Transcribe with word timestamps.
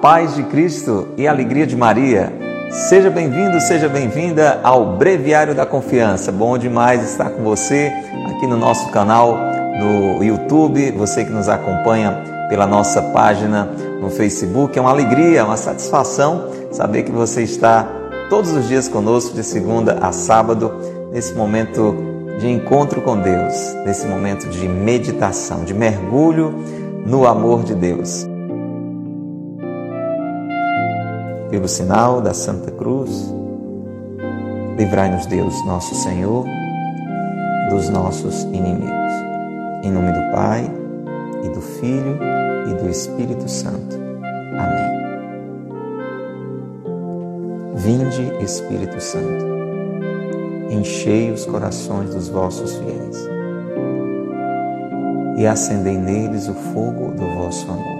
paz 0.00 0.34
de 0.34 0.42
Cristo 0.44 1.08
e 1.16 1.28
a 1.28 1.30
alegria 1.30 1.66
de 1.66 1.76
Maria. 1.76 2.32
Seja 2.70 3.10
bem-vindo, 3.10 3.60
seja 3.60 3.88
bem-vinda 3.88 4.58
ao 4.62 4.96
Breviário 4.96 5.54
da 5.54 5.66
Confiança. 5.66 6.32
Bom 6.32 6.56
demais 6.56 7.02
estar 7.10 7.28
com 7.30 7.42
você 7.42 7.92
aqui 8.34 8.46
no 8.46 8.56
nosso 8.56 8.90
canal 8.90 9.38
no 9.78 10.24
YouTube, 10.24 10.90
você 10.92 11.24
que 11.24 11.30
nos 11.30 11.48
acompanha 11.48 12.12
pela 12.48 12.66
nossa 12.66 13.02
página 13.02 13.68
no 14.00 14.08
Facebook. 14.08 14.78
É 14.78 14.80
uma 14.80 14.90
alegria, 14.90 15.44
uma 15.44 15.56
satisfação 15.56 16.48
saber 16.70 17.02
que 17.02 17.12
você 17.12 17.42
está 17.42 17.86
todos 18.30 18.52
os 18.52 18.68
dias 18.68 18.88
conosco, 18.88 19.34
de 19.34 19.44
segunda 19.44 19.98
a 20.00 20.12
sábado, 20.12 20.72
nesse 21.12 21.34
momento 21.34 21.94
de 22.38 22.48
encontro 22.48 23.02
com 23.02 23.18
Deus, 23.18 23.74
nesse 23.84 24.06
momento 24.06 24.48
de 24.48 24.66
meditação, 24.66 25.62
de 25.62 25.74
mergulho 25.74 26.54
no 27.04 27.26
amor 27.26 27.64
de 27.64 27.74
Deus. 27.74 28.29
Pelo 31.50 31.66
sinal 31.66 32.20
da 32.20 32.32
Santa 32.32 32.70
Cruz, 32.70 33.34
livrai-nos 34.78 35.26
Deus, 35.26 35.52
nosso 35.66 35.94
Senhor, 35.96 36.46
dos 37.70 37.88
nossos 37.88 38.44
inimigos. 38.44 39.12
Em 39.82 39.90
nome 39.90 40.12
do 40.12 40.30
Pai, 40.32 40.70
e 41.44 41.48
do 41.48 41.60
Filho, 41.60 42.18
e 42.70 42.74
do 42.74 42.88
Espírito 42.88 43.48
Santo. 43.48 43.98
Amém. 44.58 45.00
Vinde, 47.74 48.44
Espírito 48.44 49.00
Santo, 49.00 49.44
enchei 50.70 51.32
os 51.32 51.44
corações 51.46 52.14
dos 52.14 52.28
vossos 52.28 52.76
fiéis 52.76 53.28
e 55.36 55.46
acendei 55.46 55.96
neles 55.96 56.46
o 56.48 56.54
fogo 56.54 57.12
do 57.12 57.26
vosso 57.38 57.68
amor. 57.70 57.99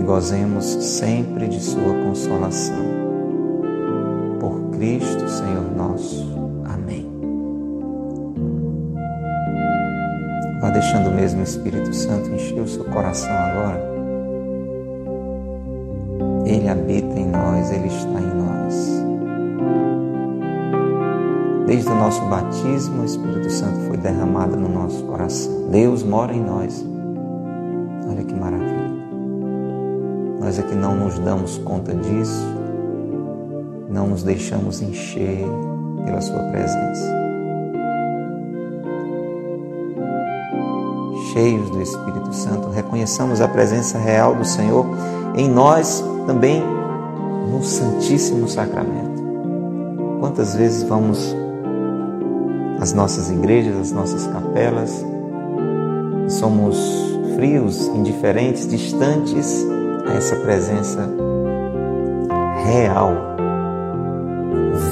e 0.00 0.02
gozemos 0.02 0.64
sempre 0.64 1.46
de 1.46 1.60
Sua 1.60 1.92
consolação. 2.06 2.84
Por 4.40 4.70
Cristo, 4.70 5.28
Senhor 5.28 5.76
nosso. 5.76 6.26
Amém. 6.64 7.06
Vá 10.62 10.70
deixando 10.70 11.10
o 11.10 11.14
mesmo 11.14 11.42
Espírito 11.42 11.94
Santo 11.94 12.30
encher 12.30 12.62
o 12.62 12.68
seu 12.68 12.84
coração 12.84 13.30
agora. 13.30 13.90
Ele 16.46 16.68
habita 16.68 17.20
em 17.20 17.26
nós, 17.26 17.70
Ele 17.70 17.88
está 17.88 18.20
em 18.20 18.34
nós. 18.34 19.04
Desde 21.66 21.88
o 21.90 21.94
nosso 21.94 22.24
batismo, 22.24 23.02
o 23.02 23.04
Espírito 23.04 23.50
Santo 23.50 23.78
foi 23.80 23.98
derramado 23.98 24.56
no 24.56 24.68
nosso 24.68 25.04
coração. 25.04 25.68
Deus 25.70 26.02
mora 26.02 26.32
em 26.32 26.42
nós. 26.42 26.84
Nós 30.50 30.58
é 30.58 30.62
que 30.62 30.74
não 30.74 30.96
nos 30.96 31.16
damos 31.20 31.58
conta 31.58 31.94
disso, 31.94 32.44
não 33.88 34.08
nos 34.08 34.24
deixamos 34.24 34.82
encher 34.82 35.46
pela 36.04 36.20
Sua 36.20 36.40
presença. 36.50 37.08
Cheios 41.32 41.70
do 41.70 41.80
Espírito 41.80 42.32
Santo, 42.34 42.68
reconheçamos 42.68 43.40
a 43.40 43.46
presença 43.46 43.96
real 43.96 44.34
do 44.34 44.44
Senhor 44.44 44.86
em 45.36 45.48
nós 45.48 46.04
também 46.26 46.64
no 47.48 47.62
Santíssimo 47.62 48.48
Sacramento. 48.48 49.22
Quantas 50.18 50.56
vezes 50.56 50.82
vamos 50.82 51.32
às 52.80 52.92
nossas 52.92 53.30
igrejas, 53.30 53.76
às 53.76 53.92
nossas 53.92 54.26
capelas, 54.26 55.06
e 56.26 56.32
somos 56.32 56.76
frios, 57.36 57.86
indiferentes, 57.86 58.66
distantes 58.66 59.69
a 60.10 60.16
essa 60.16 60.36
presença 60.36 61.08
real, 62.66 63.14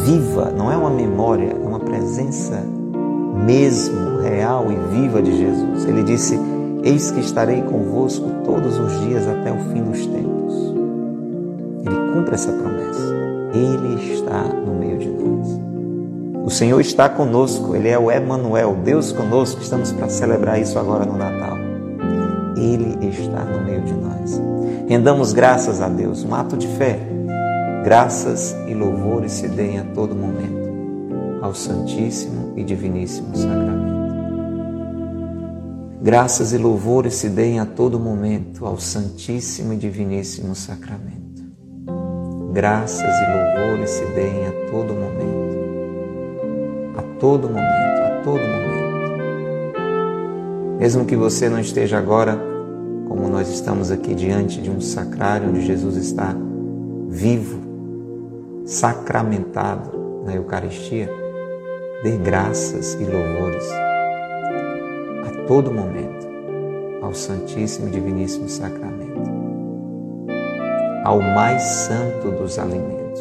viva, 0.05 0.53
não 0.57 0.71
é 0.71 0.77
uma 0.77 0.91
memória, 0.91 1.53
é 1.53 1.67
uma 1.67 1.81
presença 1.81 2.63
mesmo 3.45 4.21
real 4.21 4.67
e 4.71 4.77
viva 4.95 5.21
de 5.21 5.37
Jesus. 5.37 5.85
Ele 5.85 6.03
disse: 6.03 6.39
Eis 6.83 7.11
que 7.11 7.21
estarei 7.21 7.63
convosco 7.63 8.27
todos 8.45 8.79
os 8.79 9.01
dias 9.01 9.27
até 9.27 9.53
o 9.53 9.59
fim 9.73 9.83
dos 9.83 10.07
tempos. 10.07 10.55
Ele 11.85 12.13
cumpre 12.13 12.35
essa 12.35 12.53
promessa. 12.53 13.15
Ele 13.53 14.13
está 14.13 14.43
no 14.43 14.75
meio 14.75 14.99
de 14.99 15.09
nós. 15.09 15.61
O 16.45 16.51
Senhor 16.51 16.81
está 16.81 17.09
conosco, 17.09 17.77
Ele 17.77 17.89
é 17.89 17.99
o 17.99 18.11
Emmanuel, 18.11 18.77
Deus 18.83 19.13
conosco. 19.13 19.61
Estamos 19.61 19.93
para 19.93 20.09
celebrar 20.09 20.61
isso 20.61 20.79
agora 20.79 21.05
no 21.05 21.17
Natal. 21.17 21.57
Ele 22.57 23.07
está 23.07 23.45
no 23.45 23.65
meio 23.65 23.83
de 23.83 23.93
nós. 23.93 24.58
Rendamos 24.89 25.35
graças 25.35 25.83
a 25.83 25.89
Deus, 25.89 26.25
um 26.25 26.35
ato 26.35 26.57
de 26.57 26.67
fé. 26.67 26.99
Graças 27.85 28.57
e 28.67 28.73
louvores 28.73 29.33
se 29.33 29.47
deem 29.47 29.79
a 29.79 29.85
todo 29.85 30.15
momento 30.15 31.43
ao 31.43 31.55
Santíssimo 31.55 32.55
e 32.57 32.65
Diviníssimo 32.65 33.37
Sacramento. 33.37 33.99
Graças 36.01 36.55
e 36.55 36.59
louvores 36.59 37.13
se 37.17 37.29
deem 37.29 37.61
a 37.61 37.67
todo 37.67 38.01
momento 38.01 38.65
ao 38.65 38.79
Santíssimo 38.79 39.75
e 39.75 39.77
Diviníssimo 39.77 40.55
Sacramento. 40.55 41.43
Graças 42.55 43.03
e 43.03 43.27
louvores 43.31 43.91
se 43.91 44.07
deem 44.07 44.47
a 44.47 44.53
todo 44.71 44.95
momento. 44.95 45.59
A 46.97 47.03
todo 47.21 47.47
momento, 47.47 48.01
a 48.07 48.23
todo 48.25 48.41
momento. 48.41 48.89
Mesmo 50.79 51.05
que 51.05 51.15
você 51.15 51.51
não 51.51 51.61
esteja 51.61 51.99
agora 51.99 52.48
como 53.19 53.31
nós 53.31 53.49
estamos 53.49 53.91
aqui 53.91 54.15
diante 54.15 54.61
de 54.61 54.71
um 54.71 54.81
sacrário 54.81 55.49
onde 55.49 55.67
Jesus 55.67 55.97
está 55.97 56.37
vivo, 57.09 57.59
sacramentado 58.65 60.23
na 60.25 60.37
Eucaristia, 60.37 61.11
dê 62.05 62.17
graças 62.17 62.95
e 62.95 63.03
louvores 63.03 63.69
a 65.27 65.47
todo 65.49 65.73
momento 65.73 66.29
ao 67.03 67.13
Santíssimo 67.13 67.89
e 67.89 67.91
Diviníssimo 67.91 68.49
Sacramento, 68.49 69.33
ao 71.05 71.21
mais 71.21 71.61
santo 71.61 72.31
dos 72.31 72.57
alimentos, 72.57 73.21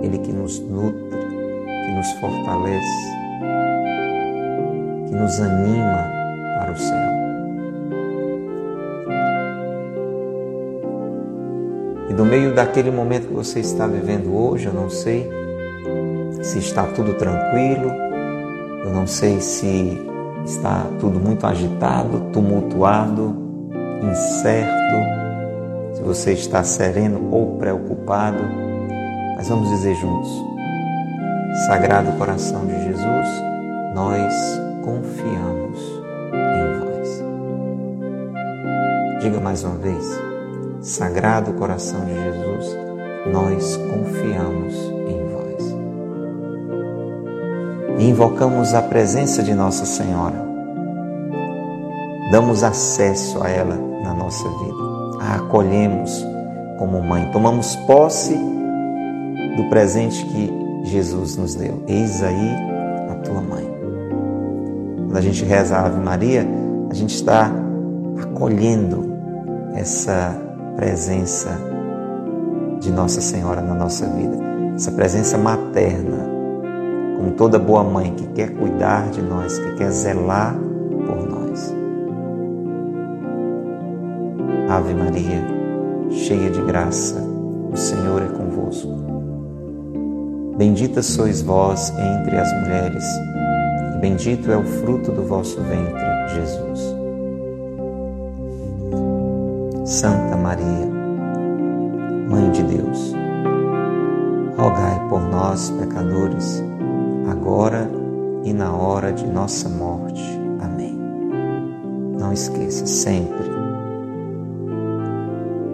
Ele 0.00 0.18
que 0.18 0.32
nos 0.32 0.60
nutre, 0.60 1.02
que 1.10 1.92
nos 1.96 2.12
fortalece, 2.20 3.08
que 5.08 5.16
nos 5.16 5.40
anima 5.40 6.08
para 6.60 6.72
o 6.72 6.78
céu. 6.78 7.11
E 12.12 12.14
no 12.14 12.26
meio 12.26 12.54
daquele 12.54 12.90
momento 12.90 13.28
que 13.28 13.32
você 13.32 13.60
está 13.60 13.86
vivendo 13.86 14.36
hoje, 14.36 14.66
eu 14.66 14.74
não 14.74 14.90
sei 14.90 15.30
se 16.42 16.58
está 16.58 16.84
tudo 16.84 17.14
tranquilo, 17.14 17.90
eu 18.84 18.92
não 18.92 19.06
sei 19.06 19.40
se 19.40 19.98
está 20.44 20.84
tudo 21.00 21.18
muito 21.18 21.46
agitado, 21.46 22.20
tumultuado, 22.30 23.34
incerto, 24.02 25.94
se 25.94 26.02
você 26.02 26.32
está 26.32 26.62
sereno 26.62 27.30
ou 27.32 27.56
preocupado, 27.56 28.44
mas 29.38 29.48
vamos 29.48 29.70
dizer 29.70 29.94
juntos: 29.94 30.30
Sagrado 31.66 32.12
coração 32.18 32.66
de 32.66 32.74
Jesus, 32.84 33.28
nós 33.94 34.34
confiamos 34.84 35.80
em 36.34 36.78
vós. 36.78 37.24
Diga 39.22 39.40
mais 39.40 39.64
uma 39.64 39.78
vez. 39.78 40.31
Sagrado 40.82 41.52
coração 41.52 42.04
de 42.04 42.12
Jesus, 42.12 42.76
nós 43.32 43.76
confiamos 43.76 44.74
em 45.06 45.28
vós. 45.28 45.76
E 48.00 48.08
invocamos 48.08 48.74
a 48.74 48.82
presença 48.82 49.44
de 49.44 49.54
Nossa 49.54 49.86
Senhora. 49.86 50.44
Damos 52.32 52.64
acesso 52.64 53.40
a 53.44 53.48
ela 53.48 53.76
na 54.02 54.12
nossa 54.12 54.42
vida. 54.42 55.20
A 55.20 55.36
acolhemos 55.36 56.26
como 56.80 57.00
mãe. 57.00 57.30
Tomamos 57.30 57.76
posse 57.86 58.34
do 59.56 59.68
presente 59.70 60.24
que 60.26 60.52
Jesus 60.82 61.36
nos 61.36 61.54
deu. 61.54 61.80
Eis 61.86 62.24
aí 62.24 62.56
a 63.08 63.14
tua 63.22 63.40
mãe. 63.40 63.70
Quando 64.96 65.16
a 65.16 65.20
gente 65.20 65.44
reza 65.44 65.76
a 65.76 65.86
Ave 65.86 66.00
Maria, 66.00 66.44
a 66.90 66.94
gente 66.94 67.14
está 67.14 67.52
acolhendo 68.20 69.12
essa 69.76 70.50
presença 70.76 71.58
de 72.80 72.90
Nossa 72.90 73.20
Senhora 73.20 73.60
na 73.60 73.74
nossa 73.74 74.06
vida, 74.06 74.36
essa 74.74 74.90
presença 74.90 75.38
materna, 75.38 76.28
como 77.16 77.32
toda 77.32 77.58
boa 77.58 77.84
mãe 77.84 78.12
que 78.14 78.26
quer 78.28 78.50
cuidar 78.54 79.08
de 79.10 79.22
nós, 79.22 79.58
que 79.58 79.74
quer 79.76 79.90
zelar 79.90 80.56
por 81.06 81.28
nós. 81.28 81.74
Ave 84.68 84.94
Maria, 84.94 85.44
cheia 86.10 86.50
de 86.50 86.60
graça, 86.62 87.20
o 87.70 87.76
Senhor 87.76 88.22
é 88.22 88.26
convosco. 88.26 88.90
Bendita 90.56 91.02
sois 91.02 91.42
vós 91.42 91.90
entre 91.90 92.36
as 92.36 92.52
mulheres, 92.60 93.04
e 93.94 94.00
bendito 94.00 94.50
é 94.50 94.56
o 94.56 94.64
fruto 94.64 95.12
do 95.12 95.22
vosso 95.22 95.60
ventre, 95.60 96.02
Jesus. 96.34 97.02
Santa 99.84 100.21
Maria, 100.52 100.86
Mãe 102.28 102.50
de 102.50 102.62
Deus, 102.62 103.14
rogai 104.54 105.00
por 105.08 105.22
nós, 105.22 105.70
pecadores, 105.70 106.62
agora 107.30 107.90
e 108.44 108.52
na 108.52 108.70
hora 108.70 109.14
de 109.14 109.26
nossa 109.26 109.70
morte. 109.70 110.22
Amém. 110.60 110.94
Não 112.20 112.34
esqueça 112.34 112.86
sempre, 112.86 113.48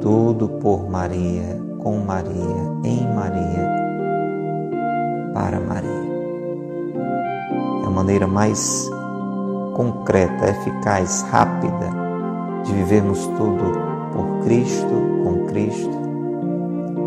tudo 0.00 0.48
por 0.48 0.88
Maria, 0.88 1.60
com 1.78 1.98
Maria, 1.98 2.72
em 2.84 3.02
Maria, 3.12 3.68
para 5.34 5.58
Maria. 5.58 5.90
É 7.82 7.86
a 7.86 7.90
maneira 7.90 8.28
mais 8.28 8.88
concreta, 9.74 10.50
eficaz, 10.50 11.22
rápida 11.32 11.90
de 12.62 12.72
vivermos 12.72 13.26
tudo 13.26 13.87
por 14.18 14.40
Cristo, 14.40 14.94
com 15.22 15.46
Cristo, 15.46 15.96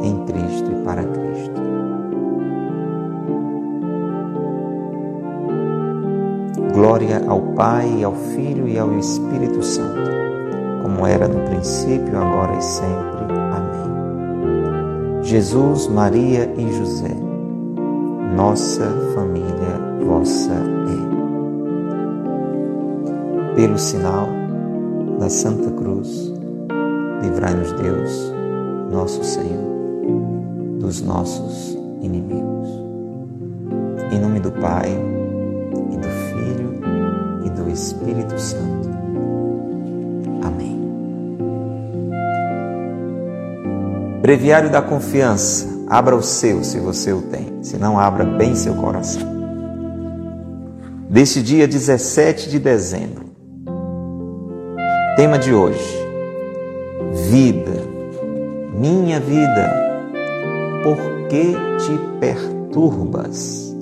em 0.01 0.25
Cristo 0.25 0.71
e 0.71 0.75
para 0.85 1.03
Cristo. 1.03 1.61
Glória 6.73 7.21
ao 7.27 7.41
Pai, 7.53 8.01
ao 8.01 8.13
Filho 8.13 8.65
e 8.65 8.79
ao 8.79 8.97
Espírito 8.97 9.61
Santo, 9.61 10.09
como 10.83 11.05
era 11.05 11.27
no 11.27 11.43
princípio, 11.49 12.17
agora 12.17 12.57
e 12.57 12.61
sempre. 12.61 13.25
Amém. 13.51 15.21
Jesus, 15.21 15.87
Maria 15.89 16.49
e 16.57 16.71
José, 16.71 17.13
nossa 18.37 18.85
família, 19.13 19.81
vossa 20.05 20.53
é. 20.53 21.11
Pelo 23.55 23.77
sinal 23.77 24.29
da 25.19 25.29
Santa 25.29 25.69
Cruz, 25.71 26.40
Livrai-nos, 27.21 27.71
Deus, 27.73 28.33
nosso 28.91 29.23
Senhor, 29.23 30.79
dos 30.79 31.01
nossos 31.01 31.77
inimigos. 32.01 32.67
Em 34.11 34.19
nome 34.19 34.39
do 34.39 34.51
Pai, 34.51 34.89
e 35.91 35.97
do 35.97 36.07
Filho, 36.07 36.81
e 37.45 37.49
do 37.51 37.69
Espírito 37.69 38.39
Santo. 38.39 38.89
Amém. 40.43 40.81
Breviário 44.21 44.71
da 44.71 44.81
Confiança. 44.81 45.69
Abra 45.87 46.15
o 46.15 46.23
seu, 46.23 46.63
se 46.63 46.79
você 46.79 47.13
o 47.13 47.21
tem. 47.21 47.61
Se 47.61 47.77
não, 47.77 47.99
abra 47.99 48.25
bem 48.25 48.55
seu 48.55 48.73
coração. 48.73 49.29
Deste 51.07 51.43
dia 51.43 51.67
17 51.67 52.49
de 52.49 52.57
dezembro. 52.57 53.25
Tema 55.15 55.37
de 55.37 55.53
hoje 55.53 56.00
vida, 57.31 57.87
minha 58.73 59.17
vida, 59.17 59.71
por 60.83 60.97
que 61.29 61.53
te 61.77 61.97
perturbas? 62.19 63.73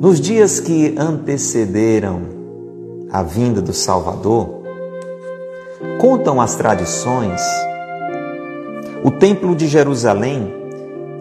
Nos 0.00 0.20
dias 0.20 0.60
que 0.60 0.94
antecederam 0.96 2.20
a 3.10 3.24
vinda 3.24 3.60
do 3.60 3.72
Salvador, 3.72 4.62
contam 6.00 6.40
as 6.40 6.54
tradições, 6.54 7.42
o 9.02 9.10
Templo 9.10 9.56
de 9.56 9.66
Jerusalém 9.66 10.54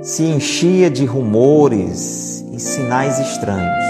se 0.04 0.26
enchia 0.26 0.92
de 0.92 1.06
rumores 1.06 2.46
e 2.54 2.60
sinais 2.60 3.18
estranhos. 3.18 3.84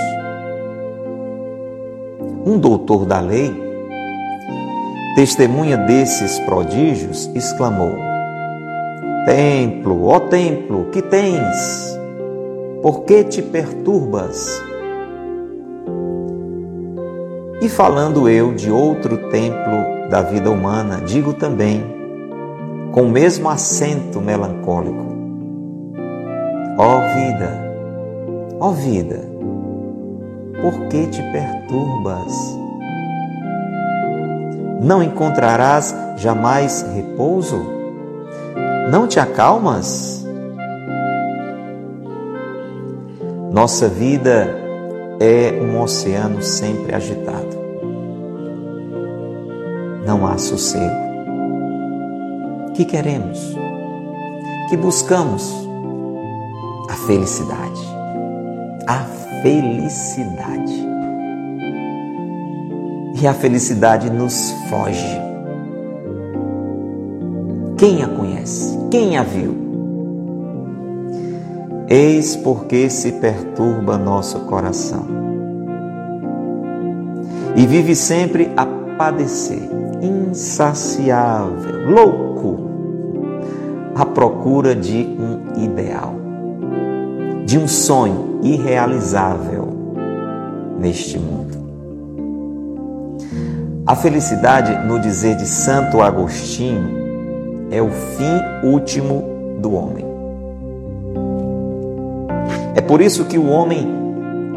Um 2.45 2.57
doutor 2.57 3.06
da 3.06 3.19
lei 3.19 3.69
testemunha 5.19 5.75
desses 5.75 6.39
prodígios, 6.39 7.30
exclamou: 7.36 7.94
Templo, 9.25 10.06
ó 10.06 10.18
templo, 10.18 10.86
que 10.94 11.01
tens? 11.01 12.00
Por 12.81 13.01
que 13.01 13.25
te 13.25 13.42
perturbas? 13.42 14.63
E 17.62 17.68
falando 17.68 18.30
eu 18.30 18.54
de 18.54 18.71
outro 18.71 19.30
templo 19.30 20.07
da 20.10 20.21
vida 20.21 20.50
humana, 20.50 21.01
digo 21.06 21.33
também, 21.33 21.83
com 22.94 23.01
o 23.01 23.10
mesmo 23.10 23.50
acento 23.50 24.21
melancólico: 24.21 25.06
Ó 26.77 27.00
vida, 27.13 27.62
ó 28.57 28.71
vida, 28.71 29.19
por 30.62 30.88
que 30.88 31.07
te 31.07 31.21
perturbas? 31.33 32.69
Não 34.80 35.04
encontrarás 35.04 35.94
jamais 36.16 36.86
repouso? 36.96 37.62
Não 38.90 39.08
te 39.08 39.20
acalmas? 39.20 40.26
Nossa 43.52 43.90
vida 43.90 44.48
é 45.19 45.59
um 45.62 45.81
oceano 45.81 46.42
sempre 46.42 46.95
agitado. 46.95 47.59
Não 50.06 50.26
há 50.26 50.38
sossego. 50.38 51.09
Que 52.74 52.86
queremos? 52.86 53.56
Que 54.69 54.78
buscamos? 54.78 55.54
A 56.90 56.94
felicidade. 56.94 57.81
A 58.88 59.04
felicidade 59.42 60.79
e 63.21 63.28
a 63.28 63.33
felicidade 63.33 64.09
nos 64.09 64.52
foge. 64.69 65.19
Quem 67.78 68.04
a 68.04 68.07
conhece? 68.07 68.78
Quem 68.90 69.18
a 69.18 69.23
viu? 69.23 69.56
Eis 71.88 72.35
porque 72.35 72.90
se 72.90 73.14
perturba 73.14 73.97
nosso 73.97 74.40
coração 74.42 75.06
e 77.56 77.66
vive 77.66 77.95
sempre 77.95 78.52
a 78.56 78.66
padecer, 78.97 79.69
insaciável, 80.02 81.90
louco, 81.90 82.69
à 83.95 84.06
procura 84.06 84.76
de 84.76 84.97
um 85.19 85.61
ideal, 85.61 86.16
de 87.45 87.57
um 87.57 87.68
sonho 87.68 88.40
irrealizável 88.44 89.68
neste 90.80 91.18
mundo. 91.18 91.58
A 93.90 93.96
felicidade, 93.96 94.86
no 94.88 95.00
dizer 95.00 95.36
de 95.36 95.48
Santo 95.48 96.00
Agostinho, 96.00 97.68
é 97.72 97.81
o 97.81 97.90
fim 97.90 98.68
último 98.68 99.58
do 99.60 99.74
homem. 99.74 100.06
É 102.76 102.81
por 102.81 103.02
isso 103.02 103.26
que 103.26 103.40
o 103.40 103.50
homem 103.50 103.88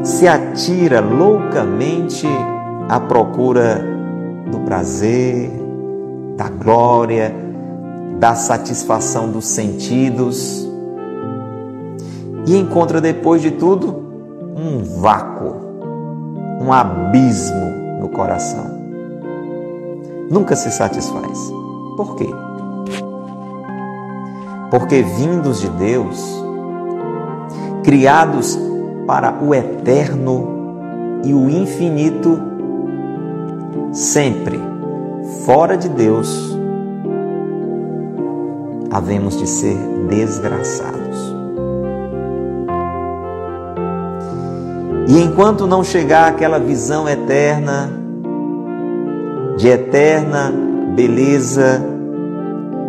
se 0.03 0.29
atira 0.29 1.01
loucamente 1.01 2.27
à 2.91 3.01
procura 3.01 3.83
do 4.51 4.59
prazer, 4.67 5.51
da 6.37 6.51
glória, 6.51 7.35
da 8.21 8.35
satisfação 8.35 9.31
dos 9.31 9.47
sentidos 9.47 10.69
e 12.47 12.55
encontra 12.55 13.01
depois 13.01 13.41
de 13.41 13.53
tudo 13.53 14.13
um 14.55 14.85
vácuo, 15.01 15.55
um 16.61 16.71
abismo 16.71 17.99
no 17.99 18.11
coração 18.11 18.72
nunca 20.31 20.57
se 20.57 20.71
satisfaz. 20.71 21.53
Por 21.97 22.17
quê? 22.17 22.29
Porque 24.71 25.03
vindos 25.03 25.61
de 25.61 25.69
Deus, 25.71 26.43
criados 27.85 28.59
para 29.07 29.43
o 29.43 29.55
eterno 29.55 30.49
e 31.25 31.35
o 31.35 31.51
infinito, 31.51 32.41
sempre 33.93 34.59
fora 35.45 35.77
de 35.77 35.89
Deus, 35.89 36.59
havemos 38.91 39.37
de 39.39 39.47
ser 39.47 39.77
desgraçados. 40.09 41.33
E 45.09 45.21
enquanto 45.21 45.67
não 45.67 45.85
chegar 45.85 46.29
aquela 46.29 46.59
visão 46.59 47.07
eterna, 47.09 48.02
de 49.63 49.69
eterna 49.69 50.53
beleza 50.97 51.81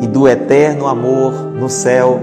e 0.01 0.07
do 0.07 0.27
eterno 0.27 0.87
amor 0.87 1.31
no 1.53 1.69
céu, 1.69 2.19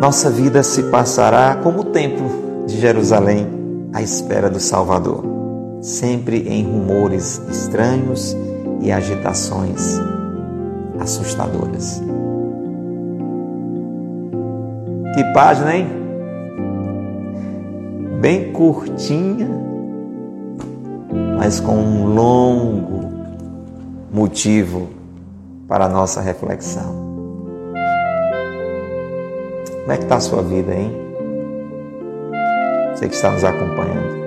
nossa 0.00 0.30
vida 0.30 0.62
se 0.62 0.84
passará 0.84 1.56
como 1.62 1.80
o 1.80 1.84
templo 1.84 2.64
de 2.66 2.80
Jerusalém 2.80 3.46
à 3.92 4.00
espera 4.00 4.48
do 4.48 4.58
Salvador, 4.58 5.22
sempre 5.82 6.48
em 6.48 6.64
rumores 6.64 7.42
estranhos 7.50 8.34
e 8.80 8.90
agitações 8.90 10.00
assustadoras. 10.98 12.02
Que 15.14 15.24
página, 15.34 15.76
hein? 15.76 15.88
Bem 18.18 18.50
curtinha, 18.50 19.46
mas 21.38 21.60
com 21.60 21.76
um 21.76 22.14
longo 22.14 23.08
motivo 24.12 24.88
para 25.68 25.84
a 25.84 25.88
nossa 25.88 26.20
reflexão. 26.20 27.06
Como 29.82 29.92
é 29.92 29.96
que 29.96 30.02
está 30.02 30.16
a 30.16 30.20
sua 30.20 30.42
vida, 30.42 30.74
hein? 30.74 30.90
Você 32.92 33.08
que 33.08 33.14
está 33.14 33.30
nos 33.30 33.44
acompanhando. 33.44 34.18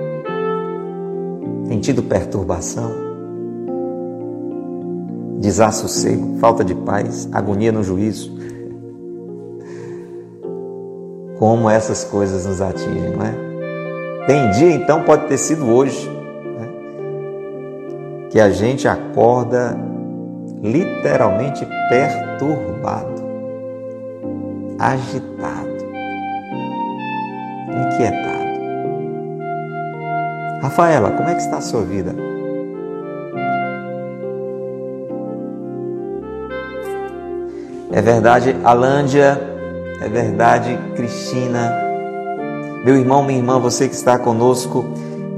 Tem 1.68 1.80
tido 1.80 2.02
perturbação? 2.02 2.90
Desassossego, 5.38 6.38
falta 6.38 6.64
de 6.64 6.74
paz, 6.74 7.28
agonia 7.30 7.72
no 7.72 7.82
juízo? 7.82 8.32
Como 11.38 11.68
essas 11.68 12.04
coisas 12.04 12.46
nos 12.46 12.62
atingem, 12.62 13.10
não 13.10 13.26
é? 13.26 14.26
Tem 14.26 14.50
dia, 14.52 14.72
então, 14.72 15.02
pode 15.02 15.26
ter 15.26 15.36
sido 15.36 15.68
hoje? 15.68 16.21
Que 18.32 18.40
a 18.40 18.50
gente 18.50 18.88
acorda 18.88 19.78
literalmente 20.62 21.68
perturbado, 21.90 23.22
agitado, 24.78 25.84
inquietado. 27.68 28.32
Rafaela, 30.62 31.10
como 31.10 31.28
é 31.28 31.34
que 31.34 31.42
está 31.42 31.58
a 31.58 31.60
sua 31.60 31.82
vida? 31.82 32.14
É 37.92 38.00
verdade, 38.00 38.56
Alândia, 38.64 39.38
é 40.00 40.08
verdade, 40.08 40.78
Cristina, 40.96 41.70
meu 42.82 42.96
irmão, 42.96 43.22
minha 43.22 43.38
irmã, 43.38 43.60
você 43.60 43.86
que 43.86 43.94
está 43.94 44.18
conosco, 44.18 44.86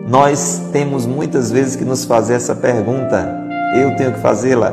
nós 0.09 0.69
temos 0.73 1.07
muitas 1.07 1.51
vezes 1.51 1.77
que 1.77 1.85
nos 1.85 2.05
fazer 2.05 2.35
essa 2.35 2.55
pergunta. 2.55 3.43
Eu 3.75 3.97
tenho 3.97 4.13
que 4.13 4.21
fazê-la 4.21 4.73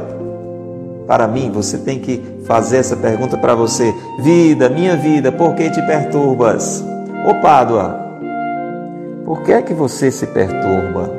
para 1.07 1.27
mim, 1.27 1.51
você 1.51 1.77
tem 1.77 1.99
que 1.99 2.21
fazer 2.45 2.77
essa 2.77 2.95
pergunta 2.95 3.37
para 3.37 3.55
você. 3.55 3.93
Vida, 4.19 4.69
minha 4.69 4.95
vida, 4.95 5.31
por 5.31 5.55
que 5.55 5.69
te 5.69 5.81
perturbas? 5.81 6.83
Ô 7.27 7.35
Pádua, 7.41 7.99
por 9.25 9.41
que 9.41 9.51
é 9.51 9.61
que 9.61 9.73
você 9.73 10.11
se 10.11 10.27
perturba? 10.27 11.11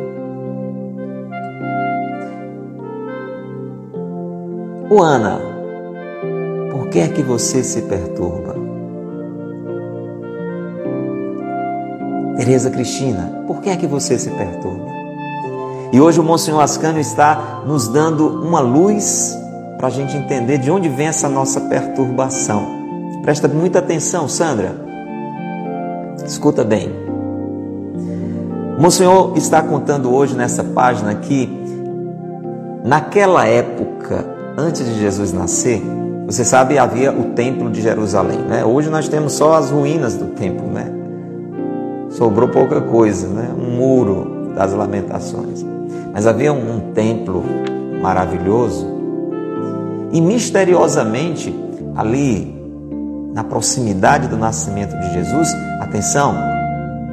Ô 4.89 5.03
Ana, 5.03 5.41
por 6.71 6.89
que 6.89 7.01
é 7.01 7.09
que 7.09 7.23
você 7.23 7.63
se 7.63 7.83
perturba? 7.83 8.52
Tereza 12.37 12.71
Cristina, 12.71 13.45
por 13.47 13.61
que 13.61 13.69
é 13.69 13.77
que 13.77 13.87
você 13.87 14.19
se 14.19 14.31
perturba? 14.31 14.87
E 15.93 16.01
hoje 16.01 16.19
o 16.19 16.25
Monsenhor 16.25 16.63
Ascânio 16.63 17.01
está 17.01 17.63
nos 17.67 17.89
dando 17.89 18.27
uma 18.27 18.61
luz 18.61 19.39
para 19.77 19.89
a 19.89 19.91
gente 19.91 20.17
entender 20.17 20.57
de 20.59 20.71
onde 20.71 20.89
vem 20.89 21.09
essa 21.09 21.29
nossa 21.29 21.61
perturbação. 21.61 22.67
Presta 23.23 23.47
muita 23.47 23.81
atenção, 23.81 24.27
Sandra. 24.27 24.75
Escuta 26.25 26.65
bem. 26.65 26.91
Monsenhor 28.79 29.35
está 29.37 29.61
contando 29.61 30.15
hoje 30.15 30.35
nessa 30.35 30.65
página 30.65 31.15
que 31.17 31.51
naquela 32.83 33.47
época, 33.47 34.25
antes 34.57 34.87
de 34.87 34.99
Jesus 34.99 35.33
nascer, 35.33 35.83
você 36.27 36.45
sabe, 36.45 36.79
havia 36.79 37.13
o 37.13 37.33
templo 37.35 37.71
de 37.71 37.83
Jerusalém, 37.83 38.39
né? 38.39 38.65
Hoje 38.65 38.89
nós 38.89 39.09
temos 39.09 39.35
só 39.35 39.55
as 39.55 39.71
ruínas 39.71 40.17
do 40.17 40.27
templo, 40.29 40.67
né? 40.69 41.02
Sobrou 42.13 42.49
pouca 42.49 42.81
coisa, 42.81 43.29
né? 43.29 43.51
um 43.57 43.77
muro 43.77 44.53
das 44.55 44.73
lamentações. 44.73 45.65
Mas 46.13 46.27
havia 46.27 46.53
um, 46.53 46.93
templo 46.93 47.43
maravilhoso 48.01 48.87
e 50.13 50.21
misteriosamente 50.21 51.55
ali 51.97 52.61
na 53.33 53.43
proximidade 53.43 54.29
do 54.29 54.37
nascimento 54.37 54.95
de 54.99 55.13
Jesus, 55.15 55.49
atenção, 55.81 56.35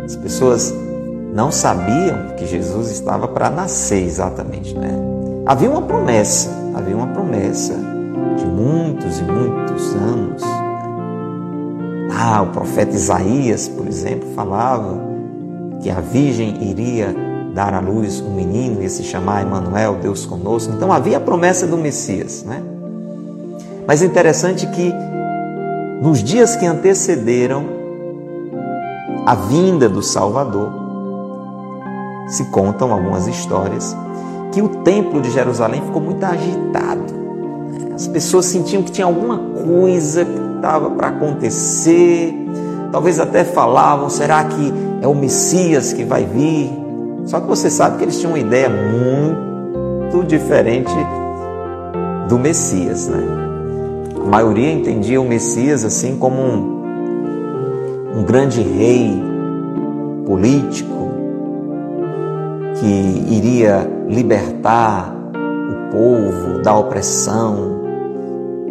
as 0.03 0.15
pessoas 0.18 0.74
não 1.34 1.50
sabiam 1.51 2.36
que 2.36 2.46
Jesus 2.46 2.91
estava 2.91 3.27
para 3.27 3.50
nascer 3.50 4.03
exatamente, 4.03 4.75
né? 4.75 4.91
Havia 5.46 5.70
uma 5.70 5.84
promessa, 5.84 6.50
havia 6.75 6.96
uma 6.96 7.08
promessa 7.08 7.74
de 8.38 8.46
muitos 8.46 9.20
e 9.20 9.24
muitos 9.24 9.96
anos 9.96 10.44
ah, 12.22 12.42
o 12.42 12.48
profeta 12.48 12.94
Isaías, 12.94 13.70
por 13.70 13.88
exemplo, 13.88 14.28
falava 14.36 15.00
que 15.82 15.90
a 15.90 16.02
virgem 16.02 16.70
iria 16.70 17.16
dar 17.54 17.74
à 17.74 17.80
luz 17.80 18.20
um 18.20 18.36
menino, 18.36 18.82
ia 18.82 18.90
se 18.90 19.04
chamar 19.04 19.44
Emanuel, 19.44 19.96
Deus 20.02 20.26
conosco. 20.26 20.74
Então 20.76 20.92
havia 20.92 21.16
a 21.16 21.22
promessa 21.22 21.66
do 21.66 21.78
Messias, 21.78 22.44
né? 22.44 22.62
Mas 23.88 24.02
é 24.02 24.06
interessante 24.06 24.68
que 24.68 24.94
nos 26.02 26.22
dias 26.22 26.58
que 26.58 26.66
antecederam 26.66 27.64
a 29.26 29.36
vinda 29.36 29.88
do 29.88 30.04
Salvador, 30.04 30.74
se 32.28 32.44
contam 32.52 32.92
algumas 32.92 33.28
histórias 33.28 33.96
que 34.52 34.62
o 34.62 34.68
templo 34.84 35.22
de 35.22 35.32
Jerusalém 35.32 35.82
ficou 35.82 36.02
muito 36.02 36.24
agitado. 36.26 37.28
As 38.00 38.08
pessoas 38.08 38.46
sentiam 38.46 38.82
que 38.82 38.94
tinha 38.94 39.06
alguma 39.06 39.38
coisa 39.38 40.25
estava 40.56 40.89
para 40.91 41.10
acontecer, 41.10 42.34
talvez 42.94 43.20
até 43.20 43.44
falavam: 43.44 44.10
será 44.10 44.41
que 44.46 44.74
é 45.01 45.08
o 45.08 45.13
Messias 45.13 45.91
que 45.91 46.06
vai 46.06 46.24
vir? 46.24 46.72
Só 47.25 47.41
que 47.41 47.48
você 47.48 47.70
sabe 47.70 47.98
que 47.98 48.06
eles 48.06 48.18
tinham 48.18 48.32
uma 48.32 48.39
ideia 48.39 48.70
muito 48.70 50.25
diferente 50.25 50.94
do 52.29 52.39
Messias, 52.39 53.10
né? 53.10 53.22
A 54.15 54.29
maioria 54.29 54.72
entendia 54.72 55.20
o 55.20 55.25
Messias 55.25 55.84
assim 55.84 56.15
como 56.15 56.41
um, 56.41 56.82
um 58.15 58.24
grande 58.24 58.62
rei 58.62 59.22
político 60.25 61.10
que 62.79 63.36
iria 63.36 63.86
libertar 64.08 65.13
o 65.44 65.91
povo 65.91 66.62
da 66.63 66.74
opressão 66.74 67.78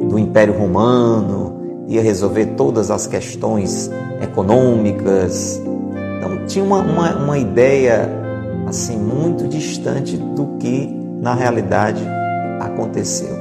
do 0.05 0.19
Império 0.19 0.57
Romano, 0.57 1.85
ia 1.87 2.02
resolver 2.02 2.47
todas 2.57 2.90
as 2.90 3.07
questões 3.07 3.90
econômicas. 4.21 5.61
Então 6.19 6.47
tinha 6.47 6.64
uma, 6.64 6.81
uma, 6.81 7.17
uma 7.17 7.38
ideia 7.38 8.09
assim 8.67 8.99
muito 8.99 9.49
distante 9.49 10.17
do 10.17 10.59
que 10.59 10.87
na 11.21 11.35
realidade 11.35 12.05
aconteceu. 12.61 13.37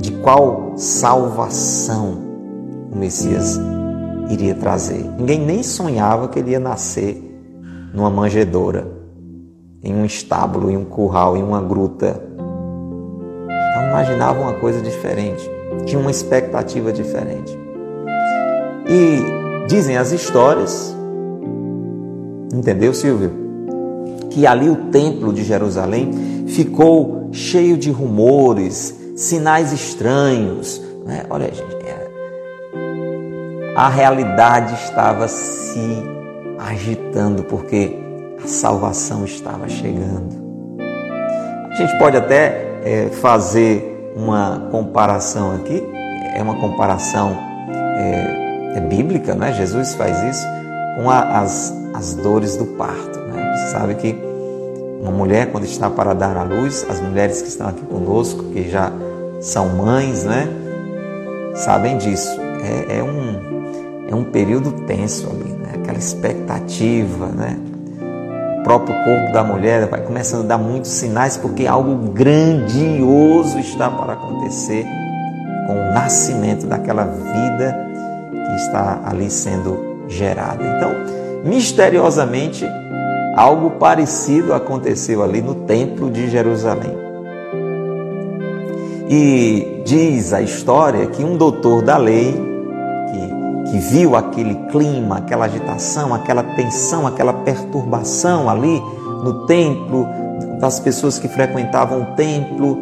De 0.00 0.12
qual 0.12 0.72
salvação 0.76 2.18
o 2.92 2.96
Messias 2.96 3.60
iria 4.30 4.54
trazer. 4.54 5.04
Ninguém 5.18 5.40
nem 5.40 5.62
sonhava 5.62 6.28
que 6.28 6.38
ele 6.38 6.52
ia 6.52 6.60
nascer 6.60 7.22
numa 7.92 8.10
manjedoura, 8.10 8.86
em 9.82 9.94
um 9.94 10.04
estábulo, 10.04 10.70
em 10.70 10.76
um 10.76 10.84
curral, 10.84 11.36
em 11.36 11.42
uma 11.42 11.60
gruta. 11.60 12.22
Imaginava 13.96 14.40
uma 14.40 14.54
coisa 14.54 14.80
diferente 14.80 15.56
tinha 15.84 16.00
uma 16.00 16.10
expectativa 16.10 16.92
diferente. 16.92 17.56
E 18.88 19.66
dizem 19.66 19.96
as 19.96 20.12
histórias, 20.12 20.96
entendeu, 22.52 22.94
Silvio? 22.94 23.32
Que 24.30 24.46
ali 24.46 24.68
o 24.68 24.76
templo 24.90 25.32
de 25.32 25.42
Jerusalém 25.42 26.46
ficou 26.46 27.28
cheio 27.32 27.76
de 27.76 27.90
rumores, 27.90 28.94
sinais 29.16 29.72
estranhos. 29.72 30.80
Né? 31.04 31.24
Olha, 31.28 31.46
gente, 31.46 31.76
é... 31.84 32.08
a 33.74 33.88
realidade 33.88 34.74
estava 34.74 35.26
se 35.26 36.02
agitando 36.58 37.42
porque 37.44 37.98
a 38.42 38.46
salvação 38.46 39.24
estava 39.24 39.68
chegando. 39.68 40.46
A 41.70 41.74
gente 41.74 41.98
pode 41.98 42.16
até 42.16 42.65
é, 42.86 43.08
fazer 43.08 44.12
uma 44.14 44.68
comparação 44.70 45.56
aqui, 45.56 45.82
é 46.34 46.40
uma 46.40 46.54
comparação 46.54 47.36
é, 47.96 48.76
é 48.76 48.80
bíblica, 48.80 49.34
né? 49.34 49.52
Jesus 49.52 49.94
faz 49.94 50.22
isso 50.22 50.46
com 50.96 51.10
a, 51.10 51.40
as, 51.40 51.74
as 51.92 52.14
dores 52.14 52.56
do 52.56 52.64
parto. 52.64 53.18
Né? 53.18 53.54
Você 53.56 53.72
sabe 53.72 53.94
que 53.96 54.16
Uma 55.02 55.10
mulher, 55.10 55.50
quando 55.50 55.64
está 55.64 55.90
para 55.90 56.14
dar 56.14 56.36
à 56.36 56.42
luz, 56.42 56.86
as 56.88 57.00
mulheres 57.00 57.42
que 57.42 57.48
estão 57.48 57.68
aqui 57.68 57.82
conosco, 57.82 58.44
que 58.44 58.68
já 58.70 58.90
são 59.40 59.68
mães, 59.68 60.24
né? 60.24 60.48
Sabem 61.54 61.98
disso. 61.98 62.40
É, 62.62 62.98
é 62.98 63.02
um, 63.02 64.08
é 64.10 64.14
um 64.14 64.24
período 64.24 64.72
tenso 64.86 65.28
ali, 65.28 65.52
né? 65.52 65.72
Aquela 65.74 65.98
expectativa, 65.98 67.26
né? 67.26 67.58
Próprio 68.66 68.96
corpo 69.04 69.32
da 69.32 69.44
mulher 69.44 69.86
vai 69.86 70.00
começando 70.00 70.42
a 70.42 70.48
dar 70.48 70.58
muitos 70.58 70.90
sinais 70.90 71.36
porque 71.36 71.68
algo 71.68 72.10
grandioso 72.10 73.60
está 73.60 73.88
para 73.88 74.14
acontecer 74.14 74.84
com 75.68 75.72
o 75.72 75.92
nascimento 75.94 76.66
daquela 76.66 77.04
vida 77.04 77.78
que 78.32 78.56
está 78.56 79.02
ali 79.06 79.30
sendo 79.30 80.02
gerada. 80.08 80.64
Então, 80.64 80.90
misteriosamente, 81.48 82.66
algo 83.36 83.70
parecido 83.70 84.52
aconteceu 84.52 85.22
ali 85.22 85.40
no 85.40 85.54
Templo 85.54 86.10
de 86.10 86.28
Jerusalém. 86.28 86.92
E 89.08 89.84
diz 89.86 90.32
a 90.32 90.42
história 90.42 91.06
que 91.06 91.22
um 91.22 91.36
doutor 91.36 91.82
da 91.82 91.96
lei, 91.96 92.34
que, 93.70 93.78
viu 93.78 94.16
aquele 94.16 94.54
clima, 94.70 95.18
aquela 95.18 95.46
agitação, 95.46 96.14
aquela 96.14 96.42
tensão, 96.42 97.06
aquela 97.06 97.32
perturbação 97.32 98.48
ali 98.48 98.80
no 99.22 99.46
templo, 99.46 100.06
das 100.60 100.80
pessoas 100.80 101.18
que 101.18 101.28
frequentavam 101.28 102.02
o 102.02 102.06
templo, 102.16 102.78